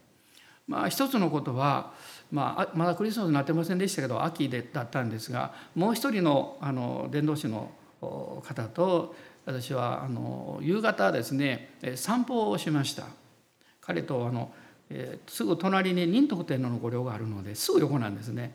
[0.68, 1.94] まあ、一つのことは、
[2.30, 13.06] まあ、まだクリスマスになってませんでしたけど秋でだったんですがもう一人のあの伝道師の方と私はあの夕方ですね散歩をしました
[13.88, 14.52] 彼とあの、
[14.90, 18.54] えー、すぐ隣に仁徳天皇の御陵があるのですぐ横なんですね。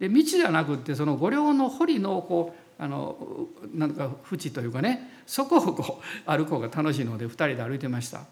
[0.00, 8.22] で道じゃなくってその御陵の堀のこうあのなんか縁というかねそこをこう歩こうが楽しいので2人で歩いてました。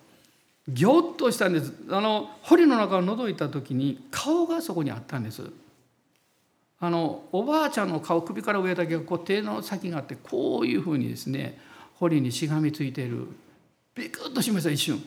[0.66, 1.72] ぎょっとしたんです。
[1.90, 5.42] あの堀の中を覗いた時に顔がそこにあったんです。
[6.80, 11.58] あのおばあちゃんの顔首から上だけがこう手の先があってこういうふうにですね
[11.96, 13.26] 堀にしがみついている。
[13.94, 15.04] ビクッとしました一瞬。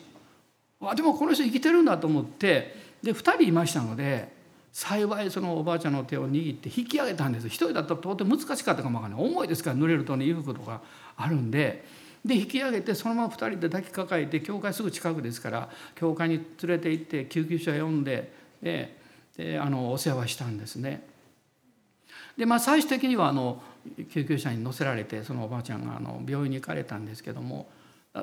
[0.90, 4.32] あでもこの人生きてるんだと思ってで2人いましたので
[4.72, 7.46] 幸いそのおばあちゃんの手を握って引き上げたんです。
[7.46, 9.26] 一人だったらとても難しかったかもわからない。
[9.26, 10.80] 重いですから濡れるとね衣服とか
[11.16, 11.84] あるんで。
[12.24, 18.96] で引き上げてそのまま2人で抱きかかえて教会すぐ近くですから教会に連れて行って救急車呼んでで
[19.36, 21.06] であのお世話したんですね。
[22.36, 23.60] でまあ最終的にはあの
[24.12, 27.68] 救急車に乗せられてそのおばあちゃんがあの病院に行かれたんですけども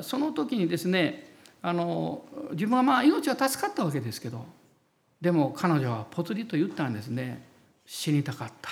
[0.02, 4.45] その時にですねあの自分はまあ命は助かったわけですけど
[5.19, 7.43] でも彼女はぽつりと言ったんですね。
[7.86, 8.69] 死にたかった。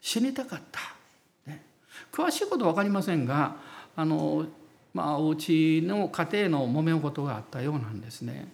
[0.00, 0.80] 死にたかった、
[1.46, 1.62] ね、
[2.10, 3.56] 詳しいことは分かりませんが
[3.94, 4.46] あの
[4.92, 8.48] まあお家の家庭の揉め事があったようなんですね。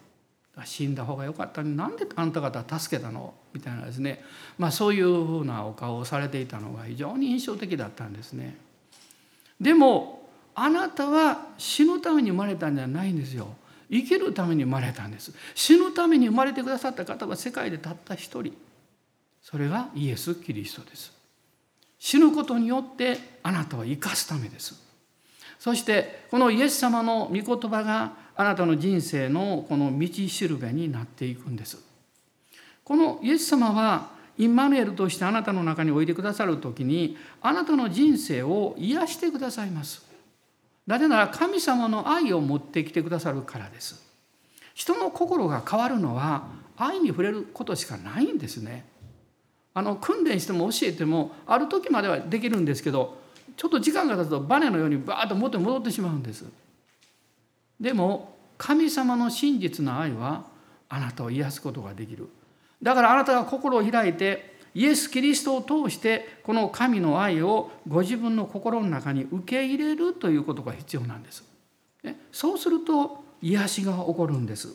[0.65, 3.33] 死んだ方が良かったになんであんた方助けたの？
[3.55, 4.25] みたいなですね、
[4.59, 8.57] まあ、そういうふうなお顔をされていたのが非常に印象的だったんですね。
[9.61, 10.28] でも
[10.61, 13.49] あなたは死ぬために生まれたんじゃないんですよ。
[13.91, 15.33] 生きるために生まれたんです。
[15.55, 18.53] 死ぬために生まれてくださった方は世界でたった一人。
[19.41, 21.13] それがイエス・キリストです。
[21.99, 24.75] 死ぬことによってあなたは生かすためです。
[25.59, 31.79] そしてこのイエス様の御言葉があなたの人生のこの道しるべになっていくんです。
[32.85, 40.08] このイエス様はインマヌエルとしてあなたの中においてくださる時にあなたの人生を癒してくださいます。
[40.89, 44.03] なぜなら神様の愛を持ってきてくださるからです。
[44.73, 46.49] 人の心が変わるのは
[46.79, 48.87] 愛に触れることしかないんですね。
[49.75, 53.19] あの訓練しても教えてもある時まではできるんですけど
[53.57, 56.47] ちょっと時間が経つとバネのようにバーッと元に戻ってしまうんです。
[57.79, 60.47] でも神様の真実の愛は
[60.89, 62.31] あなたを癒すことができる
[62.83, 71.43] だからあなたが心を開いてイエス・キリストを通してこの神の愛をご自分の心の中に受け入れるということが必要なんです。
[72.31, 74.73] そうすると癒しが起こるんです。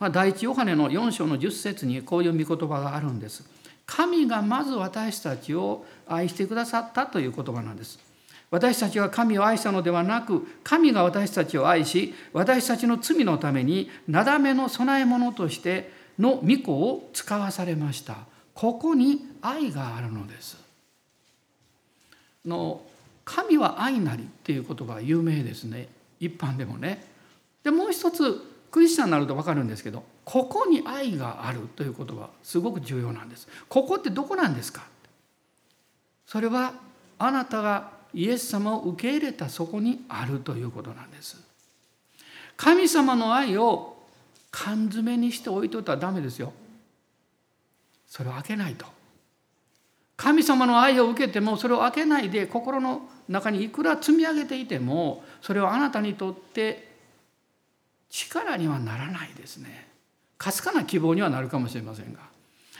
[0.00, 3.48] ま、第一ヨハネの4章の10節にこういう御言葉があるんです。
[3.86, 8.00] 神がまず私たちを愛してくださったという言葉なんです。
[8.50, 20.56] 私たちは神を愛したのではなく神が私たちを愛し私たちの罪のためになだめの供え物としての御子を使わされましたここに愛があるのです。
[22.46, 22.82] の
[23.24, 25.88] 神は愛なりっていう言葉は有名ですね。
[26.20, 27.04] 一般でもね。
[27.62, 28.40] でもう一つ
[28.70, 33.48] クリスチャンになると分かるんですけどここに愛があるということはすごく重要なんです。
[33.68, 34.82] ここってどこなんですか？
[36.26, 36.74] それは
[37.18, 41.36] あなたがイエス様を受け入れたそこにあるということなんです。
[42.56, 43.96] 神様の愛を
[44.50, 46.52] 缶詰にして置いといたらダメですよ。
[48.14, 48.86] それを開けないと。
[50.16, 56.94] 神様の愛を受けてもそれを開けないで心の中にいくら積み上げていてもそれはあなたにとって
[58.08, 59.88] 力にはならないですね。
[60.38, 62.20] かすかな希望にはなるかもしれませんが。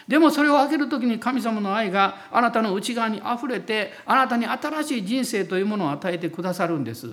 [0.07, 7.11] でもそれを開ける時に神様の愛があなたの内側にあふれてあなたに新しい人生というものを与えてくださるんです。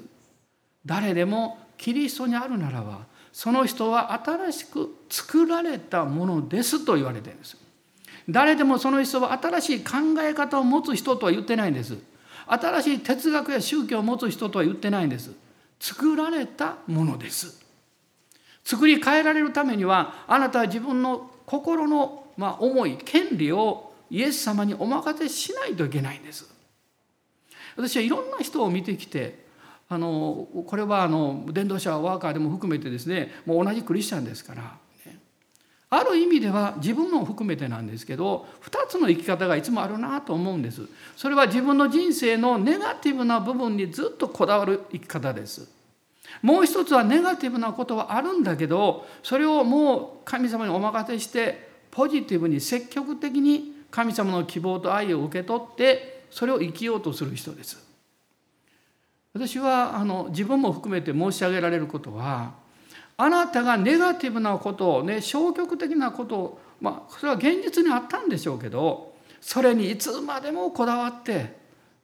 [0.86, 3.00] 誰でもキリストにあるならば
[3.34, 7.61] その人は新しく作られたものですと言われてるんです。
[8.30, 11.98] 誰でもその人は新しい考え方を持つ人とは言ってないんです。
[12.48, 15.32] 新しい哲学や宗教を持つ人とは言ってないんです。
[15.80, 17.62] 作られたものです。
[18.64, 26.50] 作り変えられるためにはあなたは自分の心のまあ、重い権利をイエス様にお任せしないといけないんです。
[27.76, 29.46] 私はいろんな人を見てきて
[29.88, 34.78] あのこれはあの伝道者ワーカーでも含めてですねもう同じクリスチャンですから、
[35.94, 40.88] ある意味では自分も含めてなんですけど2つの生き方がいつもあるなと思うんです。
[41.18, 45.70] それは自分の人生のネガティブな部分にずっとこだわる生き方です。
[46.42, 57.86] もう一つはネガティブなことはあるんだけどそれをもう神様にお任せしてポジティブに積極的に神様の希望と愛を受け取ってそれを生きようとする人です。
[59.34, 62.61] 私はあの自分も含めて申し上げられることは
[63.24, 71.56] あなたがネガティブなことをね消極的なことをまあそれは現実にあったんでしょうけどそれにいつまでもこだわって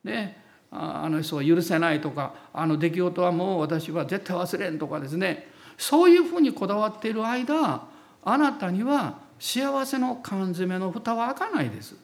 [0.04, 0.40] ね
[0.70, 7.88] あの人は許せないとかあの出来事はもう私は絶対忘れんとかですねそういうふうにこだわっている間
[8.24, 11.96] あなたには幸せの缶詰の蓋は開かないです。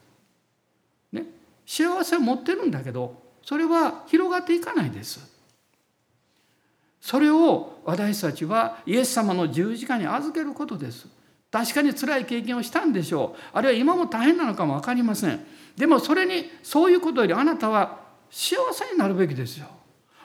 [1.12, 1.26] ね、
[1.68, 5.33] 幸せを持ってるんだけどそれは広がっていかないです。
[7.04, 11.06] それを私たちはイエス様の十字架に預けることです。
[11.52, 13.40] 確かに辛い経験をしたんでしょう。
[13.52, 15.46] あるいは今も大変なのかも分かりません。
[15.76, 18.00] でもそれにそういうことよりあなたは
[18.32, 19.68] 幸せになるべきですよ。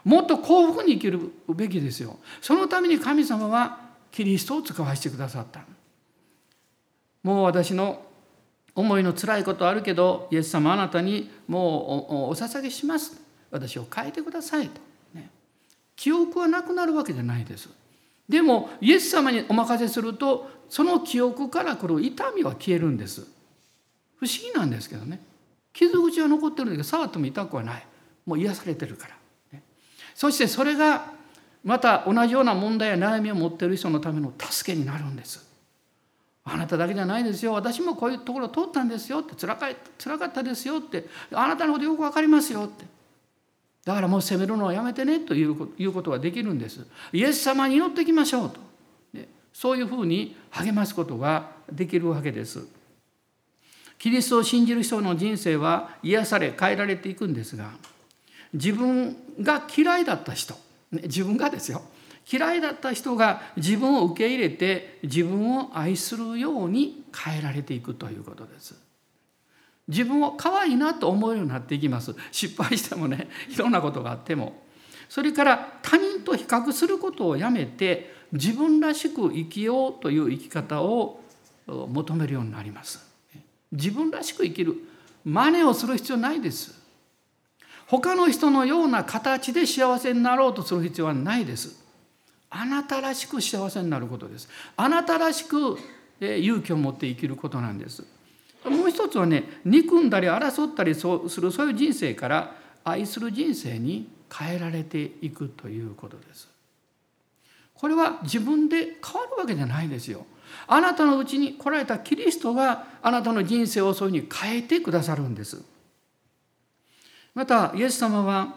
[0.05, 2.16] もっと幸福に生きるべきですよ。
[2.41, 3.81] そのために神様は
[4.12, 5.62] キリストを使わせてくださった。
[7.24, 8.07] もう私の
[8.76, 13.20] 思いの辛いことあるけどイエス様あなたにもうお捧げします
[13.51, 14.81] 私を変えてくださいと、
[15.99, 17.68] 記憶はなくなるわけじゃないです。
[18.28, 23.22] でもイエス様にお任せするとその記憶から来る痛みは消えるんです。
[24.20, 25.20] 不思議なんですけどね。
[25.72, 27.86] 傷口は残ってるんだけど触っても痛くはない。
[28.24, 29.61] もう癒されてるから、
[30.14, 31.12] そしてそれが
[31.64, 35.49] また同じような問題や悩みを持っている人のための助けになるんです。
[36.44, 37.55] あなただけじゃないですよ。
[37.55, 39.34] 私もこういうところを通ったんですよって。
[39.34, 39.68] つらか
[39.99, 41.07] 辛かったですよって。
[41.32, 42.97] あなたのことよく分かりますよって。
[43.89, 46.86] だからもう責めるのはやめてねということができるんです。
[47.11, 48.61] イエス様に祈ってきましょうと、
[49.55, 52.66] そういうふうに励ますことができるわけです。
[53.99, 57.70] キリストを信じる人の人生は癒され変えられていくんですが
[58.53, 60.55] 自分が嫌いだった人
[60.93, 61.80] 自分がですよ。
[62.30, 68.88] 嫌いだった人が自分を受け入れて自分を愛するように変えられていくということです。
[69.89, 72.14] 自分を可愛いなと思えるようになっていきます。
[72.30, 74.62] 失敗してもね いろんなことがあっても。
[75.09, 81.22] それから他人と比較することをやめて自分らしく生きようという生き方を
[81.66, 83.09] 求めるようになります。
[83.72, 84.76] 自分らしく生きる
[85.24, 86.78] 真似をする必要ないです。
[87.86, 91.82] 他の人のような形で幸せになろうとする必要はないです。
[92.51, 94.49] あなたらしく幸せになることです。
[94.76, 95.78] あなたらしく
[96.20, 98.05] 勇気を持って生きることなんです。
[98.89, 101.07] もう一つはね憎んだり争ったりす
[101.41, 106.49] るそういう人生から愛する人生に変えられていくということです。
[107.74, 110.24] これは自分で変わるわけじゃないですよ。
[110.66, 115.62] あなたのうちに来られたキリストがあなたの人生をそういうふうに変えてくださるんです。
[117.34, 118.57] またイエス様は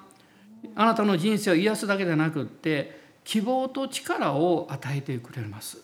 [0.76, 5.84] あなたの人生を癒すだけでなくって希望と力を与えてくれます。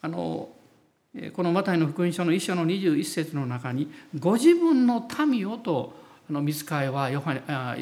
[0.00, 0.50] あの
[1.34, 5.94] このマタイの福音書の一章の21節の中に「ご自分の民を」と
[6.28, 7.76] あの見つかいはヨハあ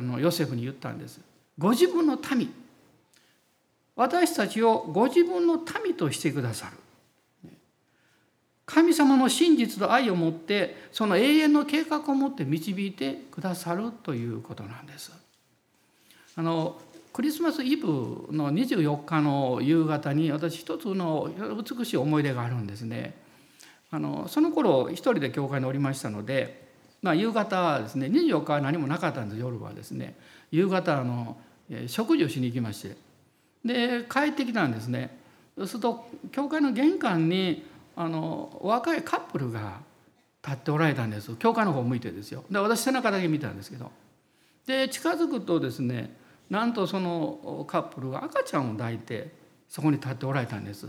[0.00, 1.20] のヨセフに言ったんです。
[1.58, 2.52] ご自分の民
[3.94, 6.76] 私たちをご自分の民としてくださる。
[8.64, 15.12] 神様の真実と愛を持ってその永遠の計画を持って導いてくださるということなんです。
[16.34, 16.80] あの
[17.12, 17.88] クリスマスイブ
[18.30, 21.30] の24日の夕方に私一つの
[21.78, 23.14] 美しい思い出があるんですね。
[23.90, 26.68] あのその頃一人で教会におりましたので、
[27.02, 30.14] まあ、夕方はですね24日は何もなかったんです夜はですね。
[30.50, 31.36] 夕方あの
[31.86, 32.96] 食事をしに行きまして。
[33.64, 35.18] で帰ってきたんですね。
[35.56, 39.80] そうすると教会の玄関にあの若いカップルが
[40.42, 41.36] 立っておられたんです。
[41.36, 42.44] 教会の方を向いてですよ。
[42.50, 43.90] で私背中だけ見たんですけど。
[44.66, 46.21] で近づくとですね
[46.52, 49.32] なんとそのカップルが赤ちゃんを抱いて
[49.70, 50.86] そこに立っておられたんです。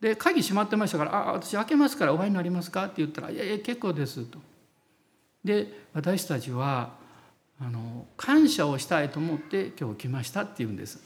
[0.00, 4.38] で鍵閉まってましたから「あ私開けますからお会いになりますか?」って言ったら「いやいや結構です」と。
[5.44, 6.94] で私たちは
[7.60, 11.02] あの感謝をしたいと思って今日来ましたって言うんです。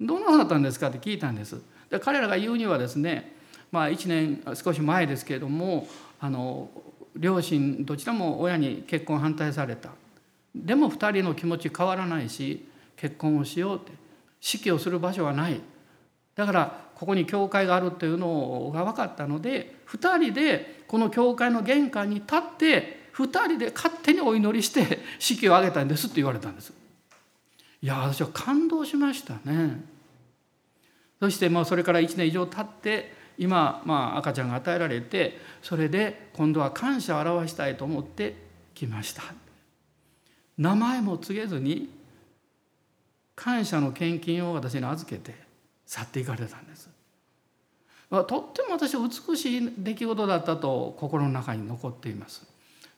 [0.00, 1.60] どうなったんですかって聞いたんです。
[1.90, 3.36] で彼らが言うにはですね
[3.70, 5.86] まあ1年少し前ですけれども
[6.20, 6.70] あの
[7.14, 9.90] 両親どちらも親に結婚反対された。
[10.54, 13.92] でも2人の気持ち変わらないし結婚をしようって
[14.40, 15.60] 式をする場所はない
[16.34, 26.72] だからここに教会があるというのが分かったので2人でこの教会の玄関に立って2人で勝手にお祈りして式を挙げたんですって言われたんです。
[27.80, 29.84] いや私は感動しましたね。
[31.20, 38.36] そしてもうそれから1年以上経って今、まあ、赤ちゃんが与えられてそれで今度は感謝を表したいと思って
[38.74, 39.22] 来ました。
[40.58, 41.88] 名前も告げずに
[43.34, 45.34] 感謝の献金を私に預けて
[45.86, 46.88] 去っていかれたんです。
[48.10, 52.46] とっても私は美しい出来事だったと心の中に残っています。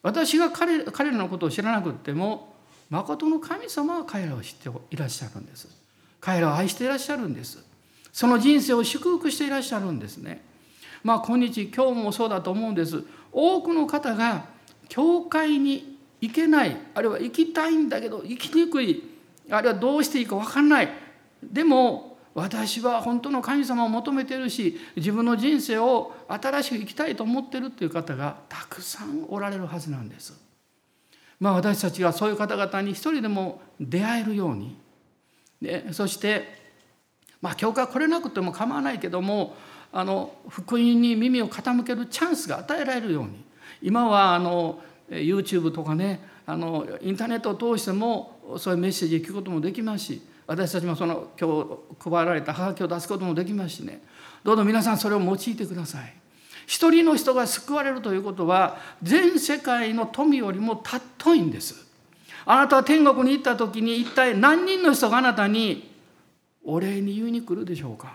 [0.03, 2.55] 私が彼彼らのことを知らなくても
[2.91, 5.69] 誠の神様は彼らを知っていらっしゃるんです。
[6.21, 7.65] 彼らを愛していらっしゃるんです。
[8.13, 10.45] その人生を祝福していらっしゃるんですね。
[11.03, 13.03] まあ今日今日もそうだと思うんです。
[13.33, 14.47] 多くの方が
[14.89, 19.16] 教会に行けないあるいは行きたいんだけど行きにくい
[19.51, 20.89] あるいはどうしていいか分かんない。
[21.43, 30.39] でも私は本当の神様を求めてるし自分の人生を新しく生きたいと思ってるっていう方がたくさんおられるはずなんです。
[31.41, 34.77] まあ私たちがそういう方々に一人でも出会えるように。
[35.63, 36.45] でそして
[37.41, 39.57] まあ教会来れなくても構わないけども
[39.91, 43.45] あの福音に耳を傾けるチャンスが与えられるように。
[43.81, 44.81] 今はあの
[45.11, 51.65] YouTube とかねあのインターネットを通してもそういうメッセージを聞くこともできますし私たちもその今
[52.01, 54.03] 日配られたハガキを出すこともできますしね
[54.45, 56.15] どうぞ皆さんそれを用いてください。
[56.67, 61.87] 一人の人が救われるということは全世界の富よりも尊いんです。
[62.45, 65.93] あなたは天国に行った時に一体何人の人があなたに
[66.65, 68.15] お礼に言いに来るでしょうか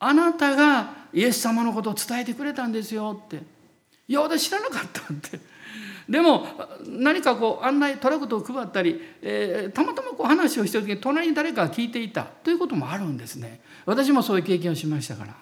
[0.00, 3.42] あなたがイエス様のことを伝えてくれたんですよって
[4.08, 5.38] いや私知らなかったって
[6.08, 6.46] でも
[6.86, 13.60] 何かこう案内トラクトを配ったり、えー、たまたまこう話をしてる時に隣に誰かが聞いていたということもあるんですね。
[13.86, 15.34] 私もそういう経験をしましたから。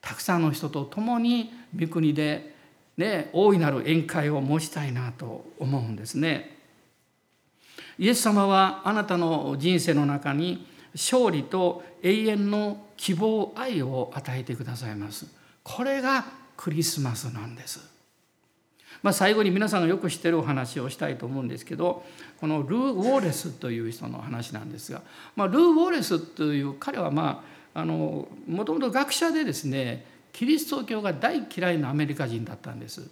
[0.00, 2.54] たくさんの人と共に御国で、
[2.98, 6.58] ね、大いなる宴会を持ちたいなと思うんですね。
[7.98, 15.26] イエス様はあなたの人生の中に勝利と永遠の希望愛を与えてくださいます。
[15.62, 17.93] これがクリスマスなんです。
[19.04, 22.02] まあ、最後に皆さんがよく知ってるお話をしたいと思うんですけど
[22.40, 25.02] このルー・ウォーレスという人の話なんですが、
[25.36, 27.44] まあ、ルー・ウォーレスという彼はま
[27.74, 28.26] あも
[28.64, 33.06] ともと学者でですねキリスト教が大嫌いなアメリカ人だったんです。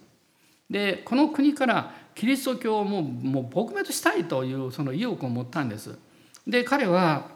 [0.70, 5.99] でこの国からキリスト教をもうもう撲滅したいというその意欲を持ったんです。
[6.47, 7.28] で彼は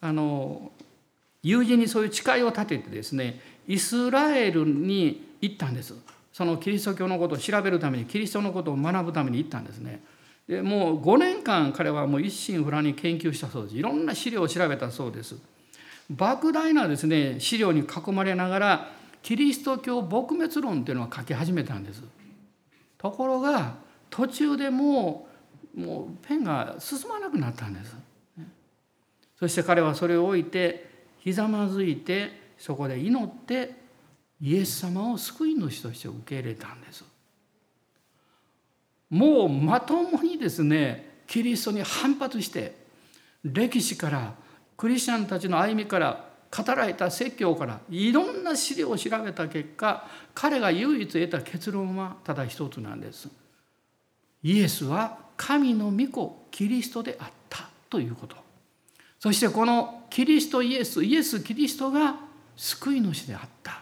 [0.00, 0.72] あの
[1.44, 5.94] 友人にそういう誓いを立ててですねイスラエルに行ったんです
[6.32, 10.02] そのキリスト教のことを調べるためにキリストのことを学ぶために行ったんですね。
[10.48, 13.76] でもう5年間彼はもう一心不乱に研究したそうです。
[13.76, 15.36] いろんな資料を調べたそうです。
[16.12, 18.90] 莫大なですね資料に囲まれながら
[19.22, 22.02] キリスト教撲滅論っていうのを書き始めたんです。
[22.98, 23.74] ところが
[24.10, 25.26] 途中でも
[25.76, 27.94] うもうペンが進まなくなったんです。
[29.38, 33.81] そして彼はそれを置いてひざまずいてそこで祈って
[34.42, 37.04] イエス様を救い主として受け入れたんです。
[39.08, 42.74] もうまともにですねキリストに反発して
[43.44, 44.34] 歴史から
[44.76, 53.28] クリスチャンたちの歩みから語られた説教からいろんな資料を調べた結果彼が唯一得た結論はただ一つなんです。
[54.42, 58.36] イエスは神の御子キリストであったということ。
[59.20, 62.16] そしてこのキリストイエスイエス・キリストが
[62.56, 63.81] 救い主であった。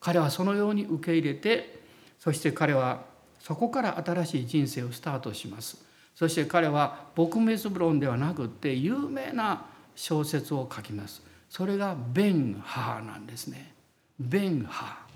[0.00, 1.78] 彼はそのように受け入れて
[2.18, 3.04] そして彼は
[3.40, 5.84] そこから新しい人生をスタートします。
[6.14, 11.22] そして彼は撲滅論ではなくって有名な小説を書きます。
[11.48, 13.72] それがベンハーなんですね。
[14.18, 15.08] ベンハー。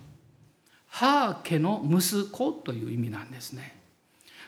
[0.86, 3.81] ハー家の息子という意味なんですね。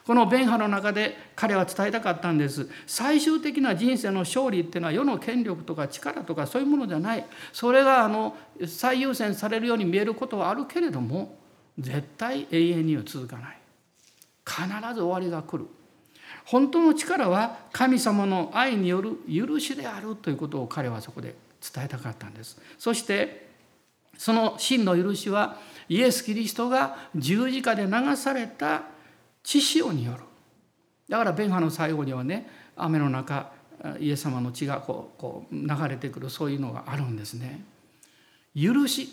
[0.06, 2.68] この弁破の中で彼は伝えたかったんです。
[2.86, 7.24] 最終的な人生の勝利っていうのは世の権力とか力とかそういうものじゃない。
[7.52, 8.36] それがあの
[8.66, 11.38] 最優先されるように見えることはあるけれども
[11.78, 13.58] 絶対永遠には続かない。
[14.46, 15.66] 必ず終わりが来る。
[16.44, 21.34] 本当の力は神様の愛による許しであるということを彼はそこで
[21.74, 22.60] 伝えたかったんです。
[22.78, 23.48] そして
[24.18, 25.56] その真の許しは
[25.88, 28.82] イエス・キリストが十字架で流された
[29.44, 30.18] 血潮による
[31.08, 33.52] だから弁破の最後にはね雨の中
[34.00, 37.62] イエス様の血がこうこう流れてくるそういうのがあるんですね。
[38.56, 39.08] 許し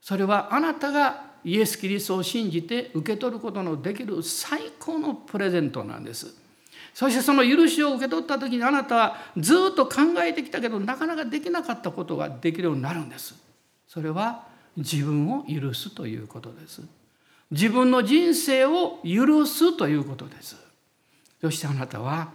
[0.00, 6.34] それはあなたがイエス・キリストを信じて受け取ることのできる最高のプレゼントなんです。
[6.94, 13.34] そしてその許しを受け取った時にあなたはずっと考えてきたけどなかなかできなかったことができるようになるんです。
[13.86, 14.46] それは
[14.76, 16.82] 自分を許すということです。
[17.50, 20.56] 自分の人生を許すということです。
[21.40, 22.32] そしてあなたは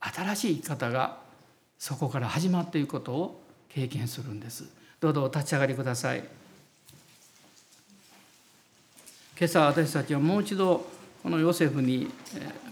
[0.00, 1.18] 新しい生き方が
[1.78, 4.64] そこから始まっていくことを経験するんです。
[5.00, 6.24] どうぞお立ち上がりください。
[9.36, 10.86] 今朝私たちはもう一度
[11.22, 12.10] このヨセフに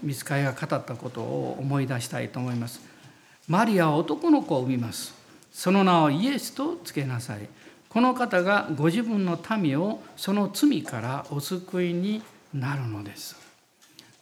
[0.01, 2.81] 見つかりが語ったことを思い出したいと思います。
[3.47, 5.13] マリアは男の子を産みます。
[5.51, 7.47] その名をイエスとつけなさい。
[7.93, 13.35] この方がご自分の民をその罪からお救いになるのです。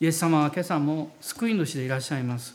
[0.01, 2.53] イエス様は今朝も救い主でいらっしゃいます。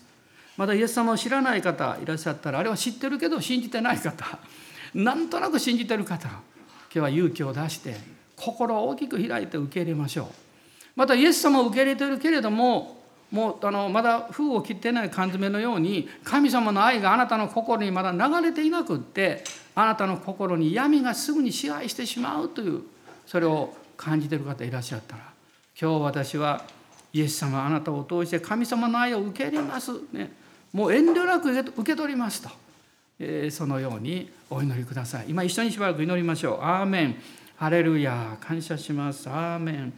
[0.58, 4.38] まだイエス様を知らない方いらっしゃったらあれは知ってるけど信じてない方
[4.92, 6.40] なんとなく信じてる方今
[6.90, 7.96] 日は勇気を出して
[8.36, 10.26] 心を大きく開いて受け入れましょう。
[10.96, 13.00] またイエス様を受け入れてるけれども
[13.30, 19.44] もうあのまだ封を切ってない缶詰のように神様の愛があなたの心にまだ流れていなくって
[19.76, 22.82] あなたの心に闇がすぐに支配してしまうという
[23.26, 25.22] それを感じている方いらっしゃったら
[25.80, 26.64] 今日私は
[27.12, 30.32] イエス様あなたを通して神様の愛を受け入れます、ね、
[30.72, 32.48] もう遠慮なく受け取りますと、
[33.18, 35.26] えー、そのようにお祈りください。
[35.28, 36.58] 今一緒にしばらく祈りましょう。
[36.62, 37.16] アーメン。
[37.56, 39.28] ハレルヤ感謝します。
[39.30, 39.92] アーメン。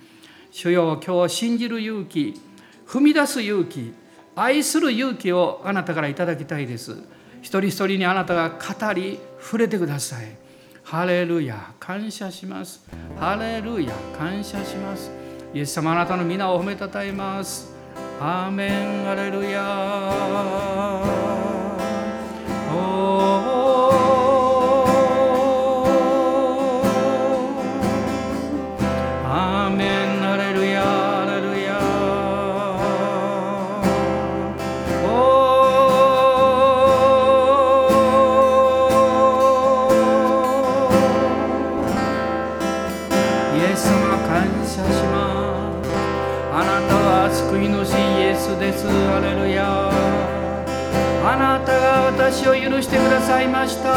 [0.52, 2.40] 主よ今日信じる勇気
[2.86, 3.92] 踏み出す勇気
[4.34, 6.96] 愛する勇気をあなたからいただきたいです。
[7.40, 10.36] 一人一人にあなたが語り触れてください。
[10.82, 12.86] ハレルヤ感謝します。
[13.18, 15.10] ハレルヤ感謝します。
[15.52, 17.72] イエス様あなたの皆を褒めたたえます。
[18.20, 21.47] アーメンハレルヤ。
[52.30, 53.94] 私を許してくださいました。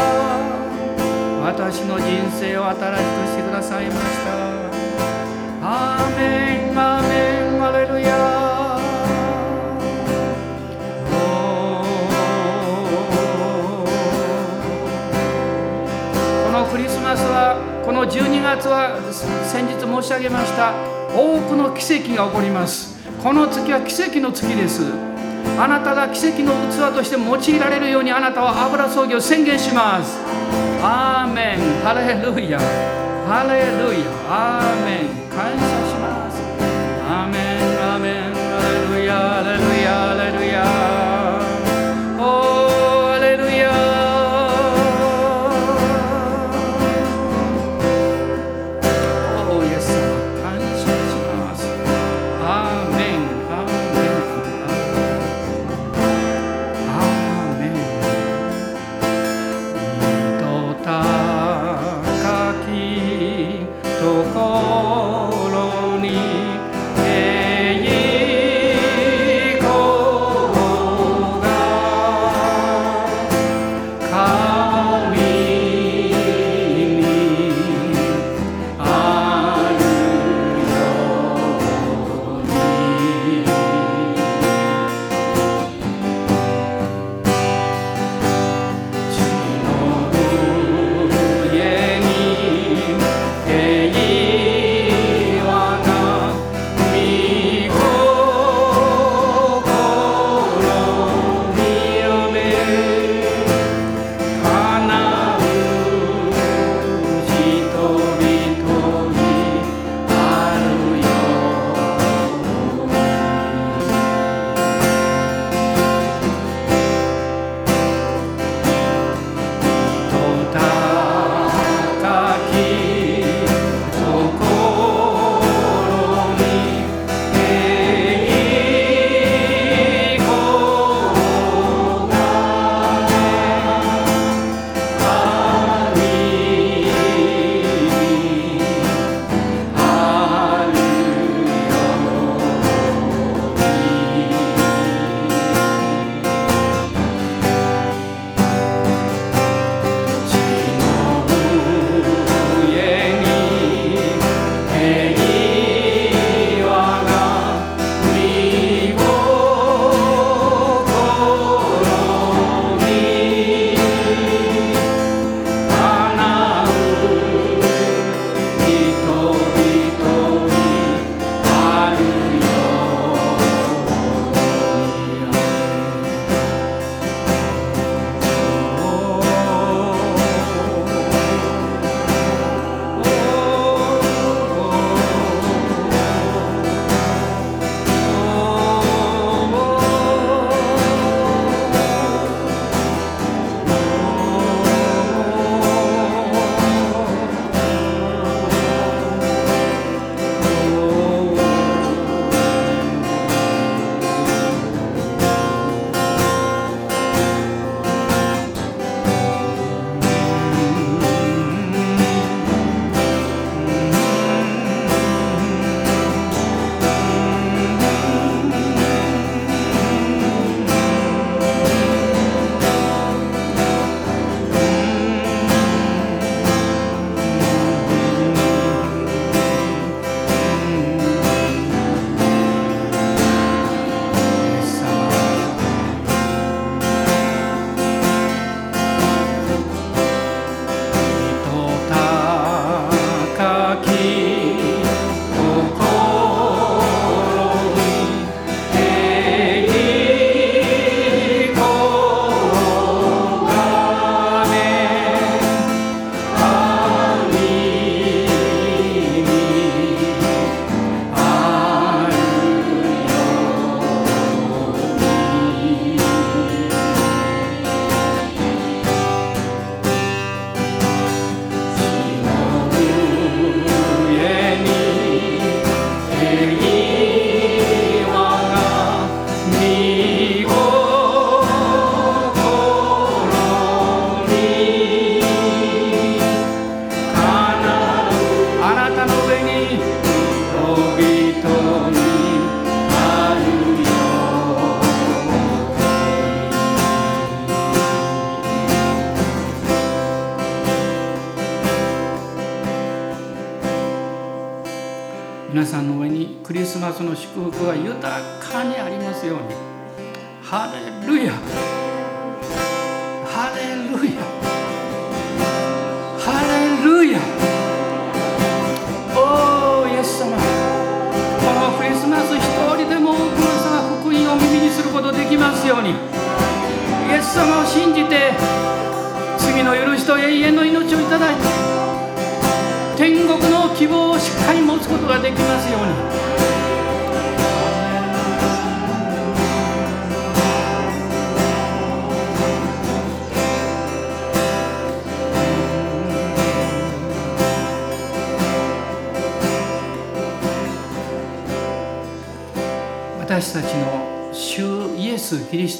[1.44, 2.06] 私の人
[2.40, 4.32] 生を新しくしてくださいました。
[5.62, 8.80] アーメンアーメンアレルヤ。
[16.46, 18.98] このクリスマスはこの12月は
[19.44, 20.74] 先日申し上げました
[21.14, 22.98] 多くの奇跡が起こります。
[23.22, 25.11] この月は奇跡の月です。
[25.60, 30.20] あなたが奇跡の器として用いられるようにあなたは油葬儀を宣言します。
[30.82, 31.60] アーメン。
[31.84, 32.60] ハレルヤ。
[33.28, 34.06] ハレルヤ。
[34.28, 35.30] アーメン。
[35.30, 36.01] 感謝します。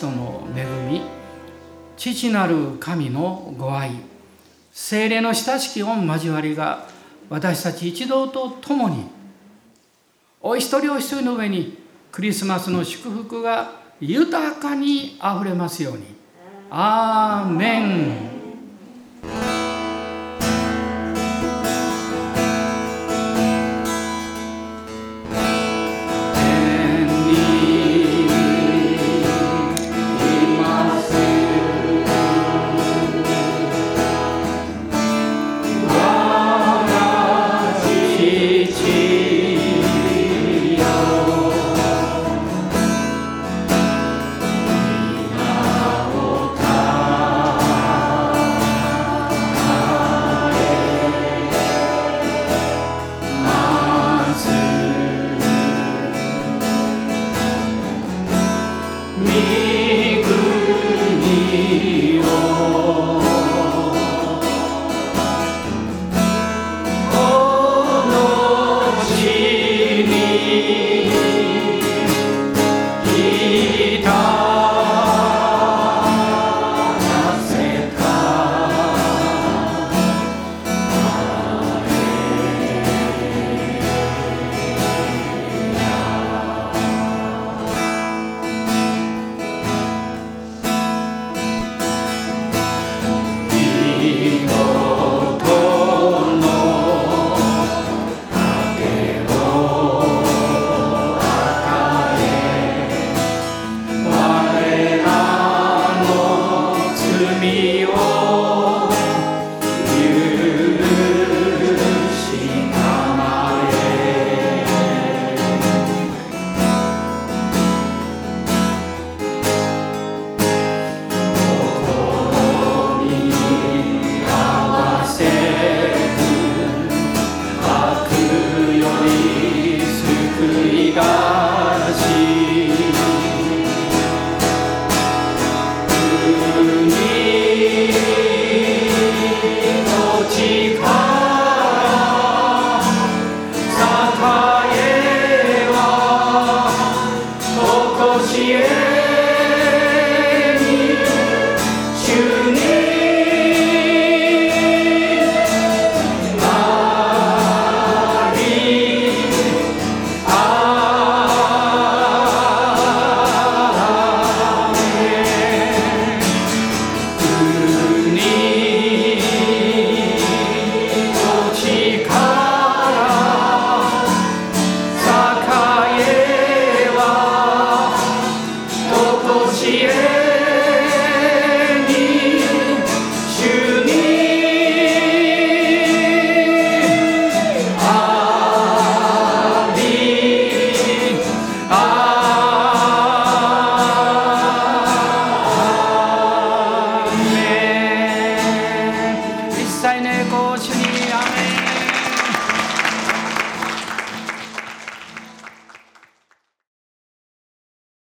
[0.02, 1.02] ス・トの恵み
[1.96, 3.92] 父なる神のご愛
[4.72, 6.88] 精霊の親しき御交わりが
[7.30, 9.06] 私たち一同と共に
[10.42, 11.78] お一人お一人の上に
[12.12, 16.20] クリスマスの祝福が豊かにあふれますように。
[16.72, 18.31] アーメン